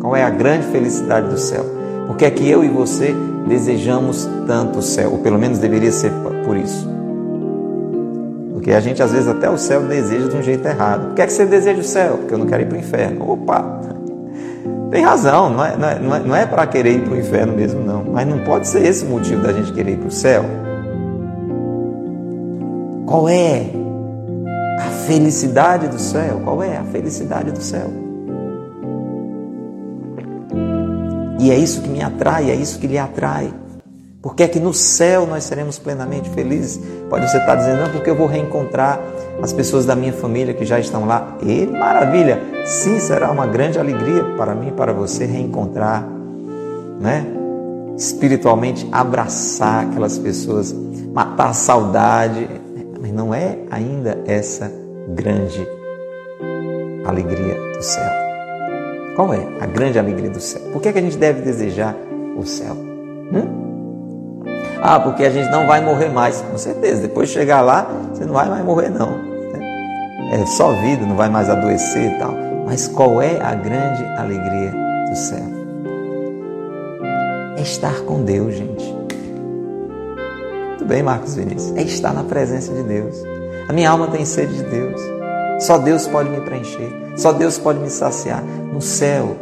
Qual 0.00 0.16
é 0.16 0.24
a 0.24 0.30
grande 0.30 0.66
felicidade 0.68 1.28
do 1.28 1.38
céu? 1.38 1.64
Porque 2.06 2.24
é 2.24 2.30
que 2.30 2.48
eu 2.48 2.64
e 2.64 2.68
você 2.68 3.14
desejamos 3.46 4.28
tanto 4.46 4.78
o 4.78 4.82
céu, 4.82 5.12
ou 5.12 5.18
pelo 5.18 5.38
menos 5.38 5.58
deveria 5.58 5.92
ser 5.92 6.10
por 6.44 6.56
isso. 6.56 6.88
Porque 8.52 8.72
a 8.72 8.80
gente 8.80 9.02
às 9.02 9.12
vezes 9.12 9.28
até 9.28 9.48
o 9.48 9.58
céu 9.58 9.82
deseja 9.82 10.28
de 10.28 10.36
um 10.36 10.42
jeito 10.42 10.66
errado. 10.66 11.08
Por 11.08 11.14
que 11.14 11.22
é 11.22 11.26
que 11.26 11.32
você 11.32 11.46
deseja 11.46 11.80
o 11.80 11.84
céu? 11.84 12.18
Porque 12.18 12.34
eu 12.34 12.38
não 12.38 12.46
quero 12.46 12.62
ir 12.62 12.66
para 12.66 12.76
o 12.76 12.80
inferno. 12.80 13.30
Opa! 13.30 13.80
Tem 14.90 15.04
razão, 15.04 15.50
não 15.50 15.64
é, 15.64 15.76
não 15.76 15.88
é, 15.88 16.20
não 16.20 16.36
é, 16.36 16.42
é 16.42 16.46
para 16.46 16.66
querer 16.66 16.94
ir 16.94 17.04
para 17.04 17.14
o 17.14 17.18
inferno 17.18 17.54
mesmo, 17.54 17.80
não. 17.80 18.02
Mas 18.04 18.26
não 18.26 18.38
pode 18.40 18.66
ser 18.66 18.84
esse 18.84 19.04
o 19.04 19.08
motivo 19.08 19.42
da 19.42 19.52
gente 19.52 19.72
querer 19.72 19.92
ir 19.92 19.98
para 19.98 20.08
o 20.08 20.10
céu. 20.10 20.44
Qual 23.06 23.28
é 23.28 23.66
a 24.78 24.90
felicidade 25.06 25.88
do 25.88 25.98
céu? 25.98 26.40
Qual 26.42 26.62
é 26.62 26.76
a 26.76 26.84
felicidade 26.84 27.52
do 27.52 27.62
céu? 27.62 28.09
E 31.40 31.50
é 31.50 31.56
isso 31.56 31.80
que 31.80 31.88
me 31.88 32.02
atrai, 32.02 32.50
é 32.50 32.54
isso 32.54 32.78
que 32.78 32.86
lhe 32.86 32.98
atrai. 32.98 33.50
Porque 34.20 34.42
é 34.42 34.48
que 34.48 34.60
no 34.60 34.74
céu 34.74 35.26
nós 35.26 35.44
seremos 35.44 35.78
plenamente 35.78 36.28
felizes. 36.28 36.78
Pode 37.08 37.30
você 37.30 37.38
estar 37.38 37.54
dizendo, 37.54 37.80
não, 37.80 37.90
porque 37.90 38.10
eu 38.10 38.14
vou 38.14 38.26
reencontrar 38.26 39.00
as 39.42 39.50
pessoas 39.50 39.86
da 39.86 39.96
minha 39.96 40.12
família 40.12 40.52
que 40.52 40.66
já 40.66 40.78
estão 40.78 41.06
lá. 41.06 41.38
E 41.42 41.66
maravilha! 41.66 42.38
Sim, 42.66 43.00
será 43.00 43.30
uma 43.30 43.46
grande 43.46 43.78
alegria 43.78 44.22
para 44.36 44.54
mim 44.54 44.68
e 44.68 44.72
para 44.72 44.92
você 44.92 45.24
reencontrar, 45.24 46.06
né? 47.00 47.24
Espiritualmente 47.96 48.86
abraçar 48.92 49.86
aquelas 49.86 50.18
pessoas, 50.18 50.74
matar 51.14 51.48
a 51.48 51.54
saudade, 51.54 52.46
mas 53.00 53.12
não 53.12 53.34
é 53.34 53.60
ainda 53.70 54.18
essa 54.26 54.70
grande 55.14 55.66
alegria 57.06 57.54
do 57.74 57.82
céu. 57.82 58.29
Qual 59.16 59.34
é 59.34 59.46
a 59.60 59.66
grande 59.66 59.98
alegria 59.98 60.30
do 60.30 60.40
céu? 60.40 60.62
Por 60.72 60.80
que, 60.80 60.88
é 60.88 60.92
que 60.92 60.98
a 60.98 61.02
gente 61.02 61.18
deve 61.18 61.42
desejar 61.42 61.94
o 62.36 62.44
céu? 62.46 62.74
Hum? 62.74 63.60
Ah, 64.82 64.98
porque 64.98 65.24
a 65.24 65.30
gente 65.30 65.50
não 65.50 65.66
vai 65.66 65.84
morrer 65.84 66.08
mais. 66.08 66.40
Com 66.40 66.56
certeza, 66.56 67.02
depois 67.02 67.28
de 67.28 67.34
chegar 67.34 67.60
lá, 67.60 67.86
você 68.12 68.24
não 68.24 68.34
vai 68.34 68.48
mais 68.48 68.64
morrer, 68.64 68.88
não. 68.88 69.30
É 70.32 70.46
só 70.46 70.72
vida, 70.72 71.04
não 71.04 71.16
vai 71.16 71.28
mais 71.28 71.50
adoecer 71.50 72.12
e 72.12 72.18
tal. 72.18 72.32
Mas 72.64 72.86
qual 72.86 73.20
é 73.20 73.40
a 73.40 73.52
grande 73.54 74.04
alegria 74.16 74.72
do 75.08 75.16
céu? 75.16 75.44
É 77.56 77.62
estar 77.62 78.00
com 78.02 78.22
Deus, 78.22 78.54
gente. 78.54 78.94
Tudo 80.78 80.88
bem, 80.88 81.02
Marcos 81.02 81.34
Vinícius? 81.34 81.76
É 81.76 81.82
estar 81.82 82.14
na 82.14 82.22
presença 82.22 82.72
de 82.72 82.82
Deus. 82.84 83.16
A 83.68 83.72
minha 83.72 83.90
alma 83.90 84.06
tem 84.06 84.24
sede 84.24 84.54
de 84.56 84.62
Deus. 84.62 85.19
Só 85.60 85.76
Deus 85.76 86.06
pode 86.06 86.30
me 86.30 86.40
preencher. 86.40 86.90
Só 87.16 87.32
Deus 87.32 87.58
pode 87.58 87.78
me 87.80 87.90
saciar. 87.90 88.42
No 88.42 88.80
céu, 88.80 89.36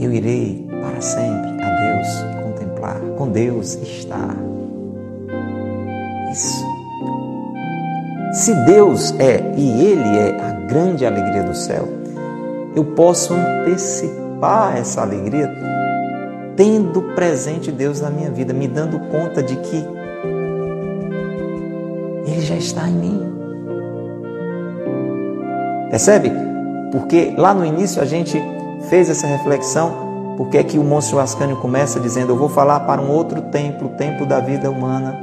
eu 0.00 0.10
irei 0.10 0.66
para 0.80 1.00
sempre 1.02 1.50
a 1.62 1.68
Deus 1.68 2.42
contemplar, 2.42 2.98
com 3.18 3.28
Deus 3.28 3.74
estar. 3.74 4.34
Isso. 6.32 6.64
Se 8.32 8.54
Deus 8.64 9.14
é 9.20 9.52
e 9.54 9.84
Ele 9.84 10.18
é 10.18 10.40
a 10.40 10.50
grande 10.66 11.04
alegria 11.04 11.42
do 11.42 11.54
céu, 11.54 11.86
eu 12.74 12.84
posso 12.84 13.34
antecipar 13.34 14.78
essa 14.78 15.02
alegria 15.02 15.48
tendo 16.56 17.02
presente 17.14 17.70
Deus 17.70 18.00
na 18.00 18.08
minha 18.10 18.30
vida, 18.30 18.54
me 18.54 18.66
dando 18.66 18.98
conta 19.10 19.42
de 19.42 19.56
que 19.56 19.84
Ele 22.26 22.40
já 22.40 22.56
está 22.56 22.88
em 22.88 22.94
mim. 22.94 23.33
Percebe? 25.94 26.32
Porque 26.90 27.34
lá 27.38 27.54
no 27.54 27.64
início 27.64 28.02
a 28.02 28.04
gente 28.04 28.42
fez 28.90 29.08
essa 29.08 29.28
reflexão, 29.28 30.34
porque 30.36 30.58
é 30.58 30.64
que 30.64 30.76
o 30.76 30.82
monstro 30.82 31.20
Ascânio 31.20 31.56
começa 31.58 32.00
dizendo: 32.00 32.32
Eu 32.32 32.36
vou 32.36 32.48
falar 32.48 32.80
para 32.80 33.00
um 33.00 33.12
outro 33.12 33.40
templo, 33.42 33.86
o 33.86 33.90
templo 33.90 34.26
da 34.26 34.40
vida 34.40 34.68
humana, 34.68 35.16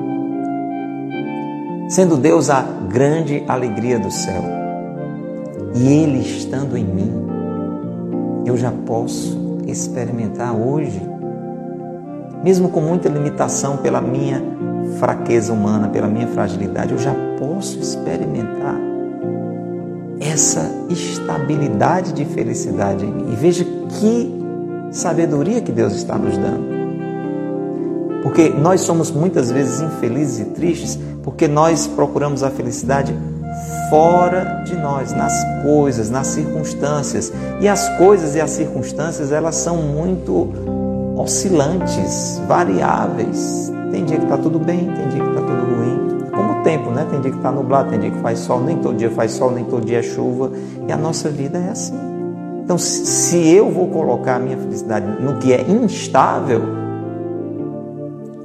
sendo 1.89 2.15
Deus 2.15 2.49
a 2.49 2.61
grande 2.88 3.43
alegria 3.49 3.99
do 3.99 4.09
céu, 4.09 4.41
e 5.76 5.89
Ele 5.89 6.19
estando 6.19 6.78
em 6.78 6.86
mim, 6.86 7.26
eu 8.45 8.55
já 8.55 8.72
posso 8.72 9.59
experimentar 9.67 10.55
hoje, 10.55 11.01
mesmo 12.45 12.69
com 12.69 12.80
muita 12.80 13.09
limitação 13.09 13.76
pela 13.76 13.99
minha 13.99 14.41
fraqueza 14.99 15.51
humana, 15.51 15.89
pela 15.89 16.07
minha 16.07 16.28
fragilidade, 16.28 16.93
eu 16.93 16.97
já 16.97 17.13
posso 17.38 17.78
experimentar 17.78 18.91
essa 20.22 20.72
estabilidade 20.89 22.13
de 22.13 22.24
felicidade 22.26 23.03
em 23.03 23.11
mim. 23.11 23.34
E 23.34 23.36
veja 23.36 23.65
que 23.99 24.41
sabedoria 24.91 25.61
que 25.61 25.72
Deus 25.72 25.93
está 25.93 26.17
nos 26.17 26.38
dando. 26.38 26.72
Porque 28.22 28.49
nós 28.49 28.82
somos 28.82 29.09
muitas 29.09 29.51
vezes 29.51 29.82
infelizes 29.82 30.39
e 30.39 30.45
tristes 30.51 30.99
porque 31.24 31.47
nós 31.47 31.88
procuramos 31.88 32.43
a 32.43 32.51
felicidade 32.51 33.13
fora 33.89 34.63
de 34.65 34.76
nós, 34.76 35.11
nas 35.11 35.34
coisas, 35.63 36.09
nas 36.09 36.28
circunstâncias. 36.28 37.32
E 37.59 37.67
as 37.67 37.89
coisas 37.97 38.36
e 38.36 38.41
as 38.41 38.51
circunstâncias, 38.51 39.32
elas 39.32 39.55
são 39.55 39.78
muito 39.78 40.49
oscilantes, 41.17 42.41
variáveis. 42.47 43.72
Tem 43.91 44.05
dia 44.05 44.17
que 44.17 44.24
está 44.24 44.38
tudo 44.38 44.59
bem, 44.59 44.80
tem 44.80 45.09
dia 45.09 45.24
que 45.24 45.31
tempo, 46.82 46.92
né? 46.92 47.06
Tem 47.10 47.22
dia 47.22 47.32
que 47.32 47.38
está 47.38 47.52
nublado, 47.52 47.90
tem 47.90 48.00
dia 48.00 48.12
que 48.12 48.20
faz 48.20 48.40
sol, 48.40 48.62
nem 48.62 48.78
todo 48.78 48.98
dia 48.98 49.12
faz 49.12 49.32
sol, 49.32 49.52
nem 49.52 49.64
todo 49.64 49.86
dia 49.86 50.00
é 50.00 50.04
chuva. 50.04 50.52
E 50.88 50.92
a 50.92 50.98
nossa 50.98 51.30
vida 51.30 51.58
é 51.58 51.70
assim. 51.70 51.98
Então, 52.64 52.78
se 52.78 53.50
eu 53.50 53.70
vou 53.70 53.88
colocar 53.88 54.36
a 54.36 54.40
minha 54.40 54.58
felicidade 54.58 55.06
no 55.22 55.38
que 55.38 55.54
é 55.54 55.62
instável, 55.62 56.62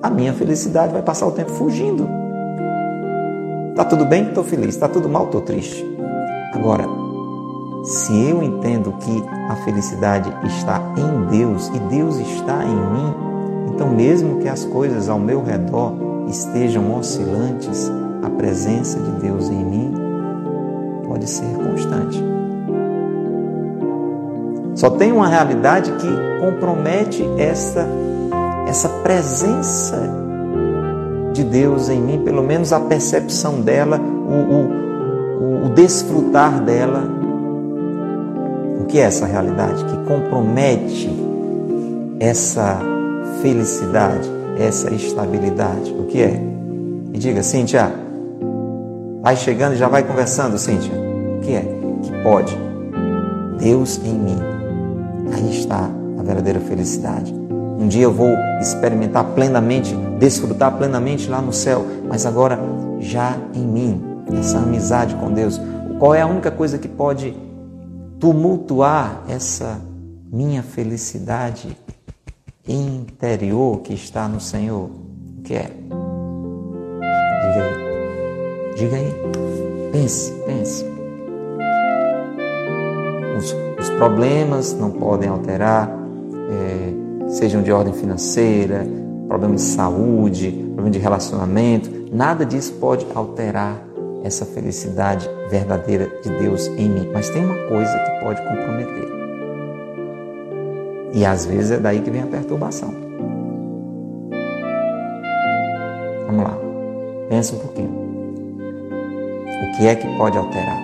a 0.02 0.10
minha 0.10 0.32
felicidade 0.32 0.92
vai 0.92 1.02
passar 1.02 1.26
o 1.26 1.32
tempo 1.32 1.50
fugindo. 1.50 2.08
Tá 3.74 3.84
tudo 3.84 4.04
bem? 4.04 4.28
Estou 4.28 4.44
feliz. 4.44 4.68
Está 4.68 4.88
tudo 4.88 5.08
mal? 5.08 5.24
Estou 5.24 5.40
triste. 5.40 5.84
Agora, 6.54 6.84
se 7.84 8.12
eu 8.28 8.42
entendo 8.42 8.92
que 8.92 9.24
a 9.48 9.56
felicidade 9.56 10.32
está 10.44 10.80
em 10.96 11.26
Deus 11.38 11.68
e 11.68 11.78
Deus 11.90 12.16
está 12.18 12.64
em 12.64 12.74
mim, 12.74 13.14
então 13.72 13.88
mesmo 13.88 14.40
que 14.40 14.48
as 14.48 14.64
coisas 14.64 15.08
ao 15.08 15.18
meu 15.18 15.42
redor 15.42 15.92
estejam 16.28 16.96
oscilantes, 16.96 17.90
a 18.22 18.30
presença 18.30 18.98
de 18.98 19.10
Deus 19.22 19.48
em 19.48 19.64
mim 19.64 19.94
pode 21.06 21.28
ser 21.28 21.46
constante. 21.56 22.22
Só 24.74 24.90
tem 24.90 25.12
uma 25.12 25.28
realidade 25.28 25.92
que 25.92 26.08
compromete 26.40 27.24
essa, 27.38 27.88
essa 28.68 28.88
presença 29.02 30.02
de 31.32 31.44
Deus 31.44 31.88
em 31.88 32.00
mim, 32.00 32.22
pelo 32.24 32.42
menos 32.42 32.72
a 32.72 32.80
percepção 32.80 33.60
dela, 33.60 33.98
o, 33.98 35.64
o, 35.64 35.66
o 35.66 35.68
desfrutar 35.70 36.60
dela. 36.62 37.04
O 38.80 38.84
que 38.84 38.98
é 38.98 39.02
essa 39.02 39.26
realidade 39.26 39.84
que 39.84 39.96
compromete 40.06 41.10
essa 42.20 42.78
felicidade? 43.42 44.36
essa 44.58 44.92
estabilidade. 44.92 45.92
O 45.92 46.04
que 46.04 46.22
é? 46.22 46.38
Me 46.38 47.18
diga, 47.18 47.42
Cíntia. 47.42 48.05
Vai 49.26 49.34
chegando 49.34 49.72
e 49.72 49.76
já 49.76 49.88
vai 49.88 50.04
conversando, 50.04 50.56
Cíntia. 50.56 50.92
O 50.94 51.40
que 51.40 51.52
é? 51.52 51.62
Que 52.00 52.22
pode. 52.22 52.56
Deus 53.58 53.98
em 53.98 54.14
mim. 54.14 54.38
Aí 55.34 55.50
está 55.50 55.90
a 56.16 56.22
verdadeira 56.22 56.60
felicidade. 56.60 57.34
Um 57.34 57.88
dia 57.88 58.04
eu 58.04 58.12
vou 58.12 58.30
experimentar 58.60 59.24
plenamente, 59.34 59.96
desfrutar 60.20 60.76
plenamente 60.76 61.28
lá 61.28 61.42
no 61.42 61.52
céu, 61.52 61.84
mas 62.08 62.24
agora 62.24 62.56
já 63.00 63.36
em 63.52 63.66
mim, 63.66 64.00
essa 64.38 64.58
amizade 64.58 65.16
com 65.16 65.32
Deus. 65.32 65.60
Qual 65.98 66.14
é 66.14 66.20
a 66.22 66.26
única 66.28 66.52
coisa 66.52 66.78
que 66.78 66.86
pode 66.86 67.36
tumultuar 68.20 69.24
essa 69.28 69.80
minha 70.30 70.62
felicidade 70.62 71.76
interior 72.64 73.80
que 73.80 73.92
está 73.92 74.28
no 74.28 74.40
Senhor? 74.40 74.88
O 75.38 75.42
que 75.42 75.54
é? 75.54 75.72
Diga 78.76 78.96
aí. 78.96 79.10
Pense, 79.90 80.32
pense. 80.44 80.84
Os, 83.38 83.56
os 83.80 83.90
problemas 83.96 84.74
não 84.74 84.90
podem 84.90 85.30
alterar, 85.30 85.90
é, 86.50 87.28
sejam 87.30 87.62
de 87.62 87.72
ordem 87.72 87.94
financeira, 87.94 88.86
problema 89.26 89.54
de 89.54 89.62
saúde, 89.62 90.50
problema 90.74 90.90
de 90.90 90.98
relacionamento, 90.98 91.90
nada 92.12 92.44
disso 92.44 92.74
pode 92.74 93.06
alterar 93.14 93.82
essa 94.22 94.44
felicidade 94.44 95.28
verdadeira 95.48 96.10
de 96.22 96.28
Deus 96.30 96.66
em 96.68 96.90
mim. 96.90 97.10
Mas 97.14 97.30
tem 97.30 97.44
uma 97.44 97.68
coisa 97.68 97.98
que 97.98 98.24
pode 98.24 98.42
comprometer. 98.42 99.08
E 101.14 101.24
às 101.24 101.46
vezes 101.46 101.70
é 101.70 101.78
daí 101.78 102.00
que 102.02 102.10
vem 102.10 102.22
a 102.22 102.26
perturbação. 102.26 102.92
Vamos 106.26 106.44
lá. 106.44 106.58
Pensa 107.30 107.54
um 107.54 107.58
pouquinho. 107.58 107.95
O 109.62 109.76
que 109.76 109.86
é 109.86 109.94
que 109.94 110.06
pode 110.16 110.36
alterar? 110.38 110.80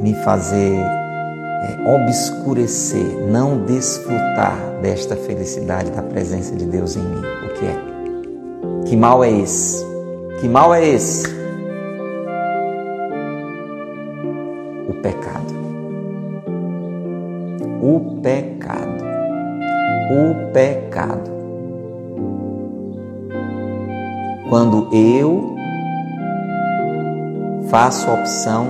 Me 0.00 0.14
fazer 0.24 0.76
é, 0.76 1.90
obscurecer, 1.90 3.06
não 3.28 3.64
desfrutar 3.64 4.56
desta 4.82 5.16
felicidade 5.16 5.90
da 5.90 6.02
presença 6.02 6.54
de 6.54 6.66
Deus 6.66 6.96
em 6.96 7.02
mim. 7.02 7.20
O 7.20 7.54
que 7.54 7.66
é? 7.66 8.88
Que 8.88 8.96
mal 8.96 9.24
é 9.24 9.30
esse? 9.30 9.84
Que 10.40 10.48
mal 10.48 10.74
é 10.74 10.86
esse? 10.86 11.26
O 14.88 14.94
pecado 15.02 15.56
o 17.86 18.20
pecado. 18.20 19.04
O 20.10 20.52
pecado. 20.52 21.30
Quando 24.48 24.88
eu 24.92 25.55
faço 27.70 28.10
opção 28.10 28.66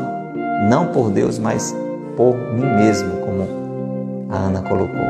não 0.68 0.86
por 0.86 1.10
Deus, 1.10 1.38
mas 1.38 1.74
por 2.16 2.34
mim 2.36 2.64
mesmo, 2.76 3.10
como 3.20 3.46
a 4.30 4.36
Ana 4.36 4.62
colocou. 4.62 5.06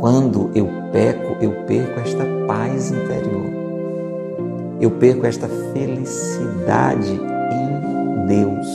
Quando 0.00 0.50
eu 0.54 0.68
peco, 0.92 1.36
eu 1.40 1.52
perco 1.66 2.00
esta 2.00 2.24
paz 2.46 2.90
interior. 2.90 3.46
eu 4.78 4.90
perco 4.90 5.26
esta 5.26 5.48
felicidade 5.72 7.12
em 7.12 8.26
Deus. 8.26 8.66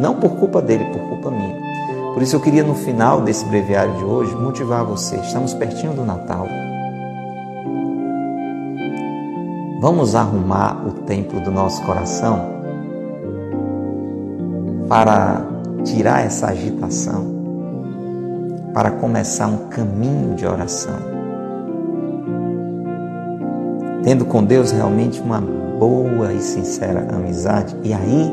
Não 0.00 0.14
por 0.16 0.30
culpa 0.36 0.60
dele, 0.60 0.84
por 0.86 1.00
culpa 1.08 1.30
minha. 1.30 1.56
Por 2.12 2.22
isso 2.22 2.34
eu 2.34 2.40
queria 2.40 2.64
no 2.64 2.74
final 2.74 3.20
desse 3.20 3.44
breviário 3.44 3.94
de 3.94 4.04
hoje 4.04 4.34
motivar 4.34 4.84
você. 4.84 5.16
Estamos 5.16 5.54
pertinho 5.54 5.92
do 5.92 6.04
Natal. 6.04 6.48
Vamos 9.80 10.16
arrumar 10.16 10.84
o 10.84 10.90
templo 11.04 11.40
do 11.40 11.52
nosso 11.52 11.80
coração 11.82 12.58
para 14.88 15.46
tirar 15.84 16.26
essa 16.26 16.48
agitação, 16.48 17.24
para 18.74 18.90
começar 18.90 19.46
um 19.46 19.68
caminho 19.68 20.34
de 20.34 20.44
oração. 20.44 20.98
Tendo 24.02 24.24
com 24.24 24.42
Deus 24.42 24.72
realmente 24.72 25.20
uma 25.20 25.40
boa 25.40 26.32
e 26.32 26.40
sincera 26.40 27.06
amizade, 27.14 27.76
e 27.84 27.92
aí 27.92 28.32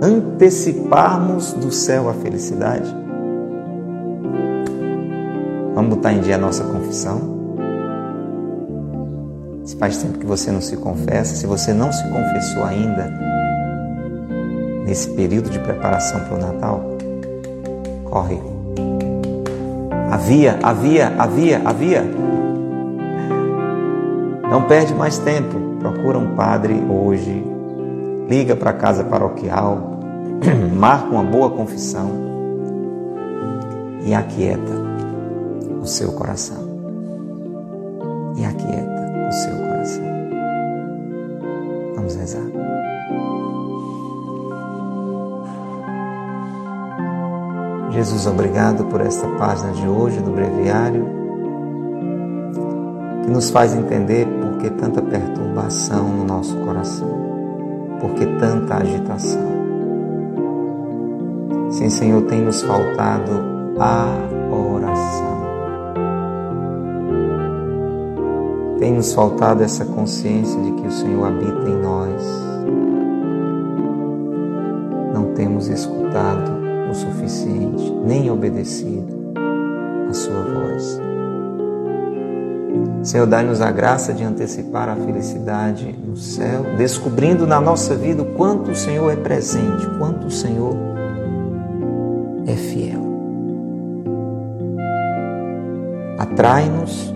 anteciparmos 0.00 1.52
do 1.52 1.72
céu 1.72 2.08
a 2.08 2.14
felicidade. 2.14 2.94
Vamos 5.74 5.96
botar 5.96 6.12
em 6.12 6.20
dia 6.20 6.36
a 6.36 6.38
nossa 6.38 6.62
confissão. 6.62 7.41
Faz 9.82 9.96
tempo 9.96 10.16
que 10.16 10.26
você 10.26 10.52
não 10.52 10.60
se 10.60 10.76
confessa, 10.76 11.34
se 11.34 11.44
você 11.44 11.74
não 11.74 11.90
se 11.90 12.06
confessou 12.06 12.62
ainda 12.62 13.12
nesse 14.86 15.10
período 15.10 15.50
de 15.50 15.58
preparação 15.58 16.20
para 16.20 16.36
o 16.36 16.38
Natal, 16.38 16.84
corre. 18.04 18.40
Havia, 20.08 20.60
havia, 20.62 21.12
havia, 21.18 21.62
havia. 21.64 22.04
Não 24.48 24.62
perde 24.68 24.94
mais 24.94 25.18
tempo. 25.18 25.58
Procura 25.80 26.16
um 26.16 26.36
padre 26.36 26.74
hoje. 26.88 27.44
Liga 28.28 28.54
para 28.54 28.70
a 28.70 28.74
casa 28.74 29.02
paroquial. 29.02 29.98
Marca 30.78 31.08
uma 31.08 31.24
boa 31.24 31.50
confissão. 31.50 32.08
E 34.04 34.14
aquieta 34.14 34.72
o 35.80 35.86
seu 35.86 36.12
coração. 36.12 36.71
Jesus, 48.02 48.26
obrigado 48.26 48.84
por 48.86 49.00
esta 49.00 49.28
página 49.38 49.70
de 49.74 49.86
hoje 49.86 50.18
do 50.18 50.32
breviário, 50.32 51.06
que 53.22 53.30
nos 53.30 53.48
faz 53.48 53.76
entender 53.76 54.26
por 54.26 54.58
que 54.58 54.68
tanta 54.70 55.00
perturbação 55.00 56.08
no 56.08 56.24
nosso 56.24 56.56
coração, 56.64 57.08
por 58.00 58.10
que 58.14 58.26
tanta 58.40 58.78
agitação. 58.78 59.46
Sim, 61.70 61.88
Senhor, 61.90 62.22
tem 62.22 62.40
nos 62.40 62.60
faltado 62.62 63.30
a 63.78 64.18
oração. 64.52 65.42
Tem 68.80 68.94
nos 68.94 69.12
faltado 69.12 69.62
essa 69.62 69.84
consciência 69.84 70.60
de 70.60 70.72
que 70.72 70.88
o 70.88 70.90
Senhor 70.90 71.24
habita 71.24 71.70
em 71.70 71.80
nós. 71.80 72.20
Não 75.14 75.32
temos 75.34 75.68
escutado 75.68 76.61
o 76.92 76.94
suficiente, 76.94 77.90
nem 78.06 78.30
obedecido 78.30 79.34
a 80.08 80.12
Sua 80.12 80.42
voz. 80.42 81.00
Senhor, 83.02 83.26
dai-nos 83.26 83.60
a 83.60 83.70
graça 83.70 84.12
de 84.12 84.22
antecipar 84.22 84.88
a 84.88 84.94
felicidade 84.94 85.92
no 86.06 86.16
céu, 86.16 86.64
descobrindo 86.76 87.46
na 87.46 87.60
nossa 87.60 87.96
vida 87.96 88.22
o 88.22 88.34
quanto 88.34 88.70
o 88.70 88.76
Senhor 88.76 89.10
é 89.10 89.16
presente, 89.16 89.86
o 89.86 89.98
quanto 89.98 90.28
o 90.28 90.30
Senhor 90.30 90.76
é 92.46 92.54
fiel. 92.54 93.02
Atrai-nos 96.18 97.12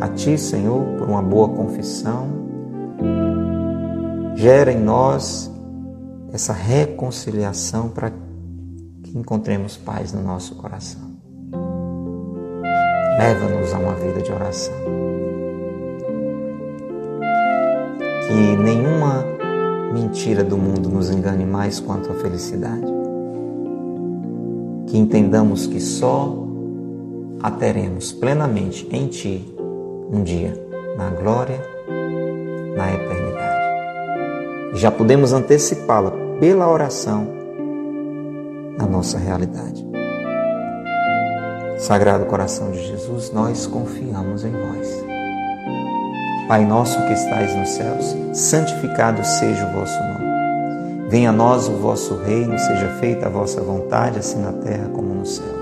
a 0.00 0.08
Ti, 0.08 0.38
Senhor, 0.38 0.84
por 0.96 1.08
uma 1.08 1.22
boa 1.22 1.48
confissão. 1.48 2.28
Gera 4.36 4.70
em 4.70 4.78
nós 4.78 5.50
essa 6.32 6.52
reconciliação 6.52 7.88
para 7.88 8.10
que 9.08 9.18
encontremos 9.18 9.76
paz 9.76 10.12
no 10.12 10.22
nosso 10.22 10.54
coração. 10.56 11.00
Leva-nos 13.18 13.72
a 13.72 13.78
uma 13.78 13.94
vida 13.94 14.20
de 14.20 14.30
oração. 14.30 14.74
Que 18.26 18.56
nenhuma 18.62 19.24
mentira 19.92 20.44
do 20.44 20.58
mundo 20.58 20.90
nos 20.90 21.10
engane 21.10 21.44
mais 21.44 21.80
quanto 21.80 22.12
à 22.12 22.14
felicidade. 22.16 22.86
Que 24.86 24.98
entendamos 24.98 25.66
que 25.66 25.80
só 25.80 26.46
a 27.42 27.50
teremos 27.50 28.12
plenamente 28.12 28.86
em 28.90 29.08
Ti 29.08 29.54
um 30.12 30.22
dia 30.22 30.52
na 30.96 31.10
glória, 31.10 31.60
na 32.76 32.92
eternidade. 32.92 33.58
Já 34.74 34.90
podemos 34.90 35.32
antecipá-la 35.32 36.12
pela 36.38 36.70
oração 36.70 37.37
nossa 38.98 39.16
realidade. 39.16 39.86
Sagrado 41.78 42.26
coração 42.26 42.72
de 42.72 42.84
Jesus, 42.84 43.30
nós 43.32 43.64
confiamos 43.64 44.44
em 44.44 44.50
vós. 44.50 45.04
Pai 46.48 46.64
nosso 46.64 47.00
que 47.06 47.12
estais 47.12 47.54
nos 47.54 47.68
céus, 47.68 48.16
santificado 48.32 49.24
seja 49.24 49.68
o 49.68 49.78
vosso 49.78 49.98
nome. 50.02 51.08
Venha 51.08 51.30
a 51.30 51.32
nós 51.32 51.68
o 51.68 51.76
vosso 51.76 52.16
reino, 52.16 52.58
seja 52.58 52.88
feita 52.98 53.26
a 53.26 53.30
vossa 53.30 53.60
vontade, 53.60 54.18
assim 54.18 54.40
na 54.40 54.52
terra 54.52 54.88
como 54.88 55.14
no 55.14 55.24
céu 55.24 55.58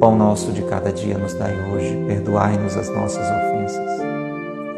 pão 0.00 0.18
nosso 0.18 0.52
de 0.52 0.62
cada 0.64 0.92
dia 0.92 1.16
nos 1.16 1.32
dai 1.32 1.54
hoje, 1.70 1.96
perdoai-nos 2.06 2.76
as 2.76 2.90
nossas 2.90 3.26
ofensas, 3.26 4.02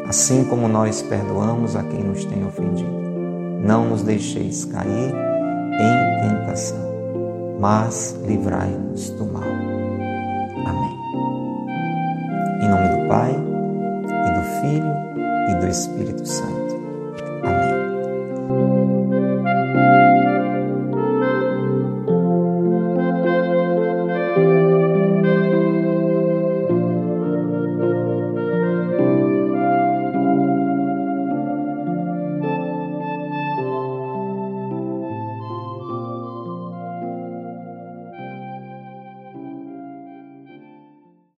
assim 0.07 0.45
como 0.45 0.69
nós 0.69 1.01
perdoamos 1.01 1.75
a 1.75 1.83
quem 1.83 2.01
nos 2.01 2.23
tem 2.23 2.45
ofendido. 2.45 2.89
Não 3.61 3.89
nos 3.89 4.03
deixeis 4.03 4.63
cair 4.63 5.26
em 5.79 6.29
tentação, 6.29 7.57
mas 7.59 8.15
livrai-nos 8.25 9.09
do 9.11 9.25
mal. 9.25 9.43
Amém. 10.65 10.97
Em 12.61 12.69
nome 12.69 12.87
do 12.89 13.07
Pai, 13.07 13.31
e 13.31 14.31
do 14.33 14.43
Filho, 14.61 14.93
e 15.49 15.55
do 15.55 15.67
Espírito 15.67 16.25
Santo. 16.25 16.46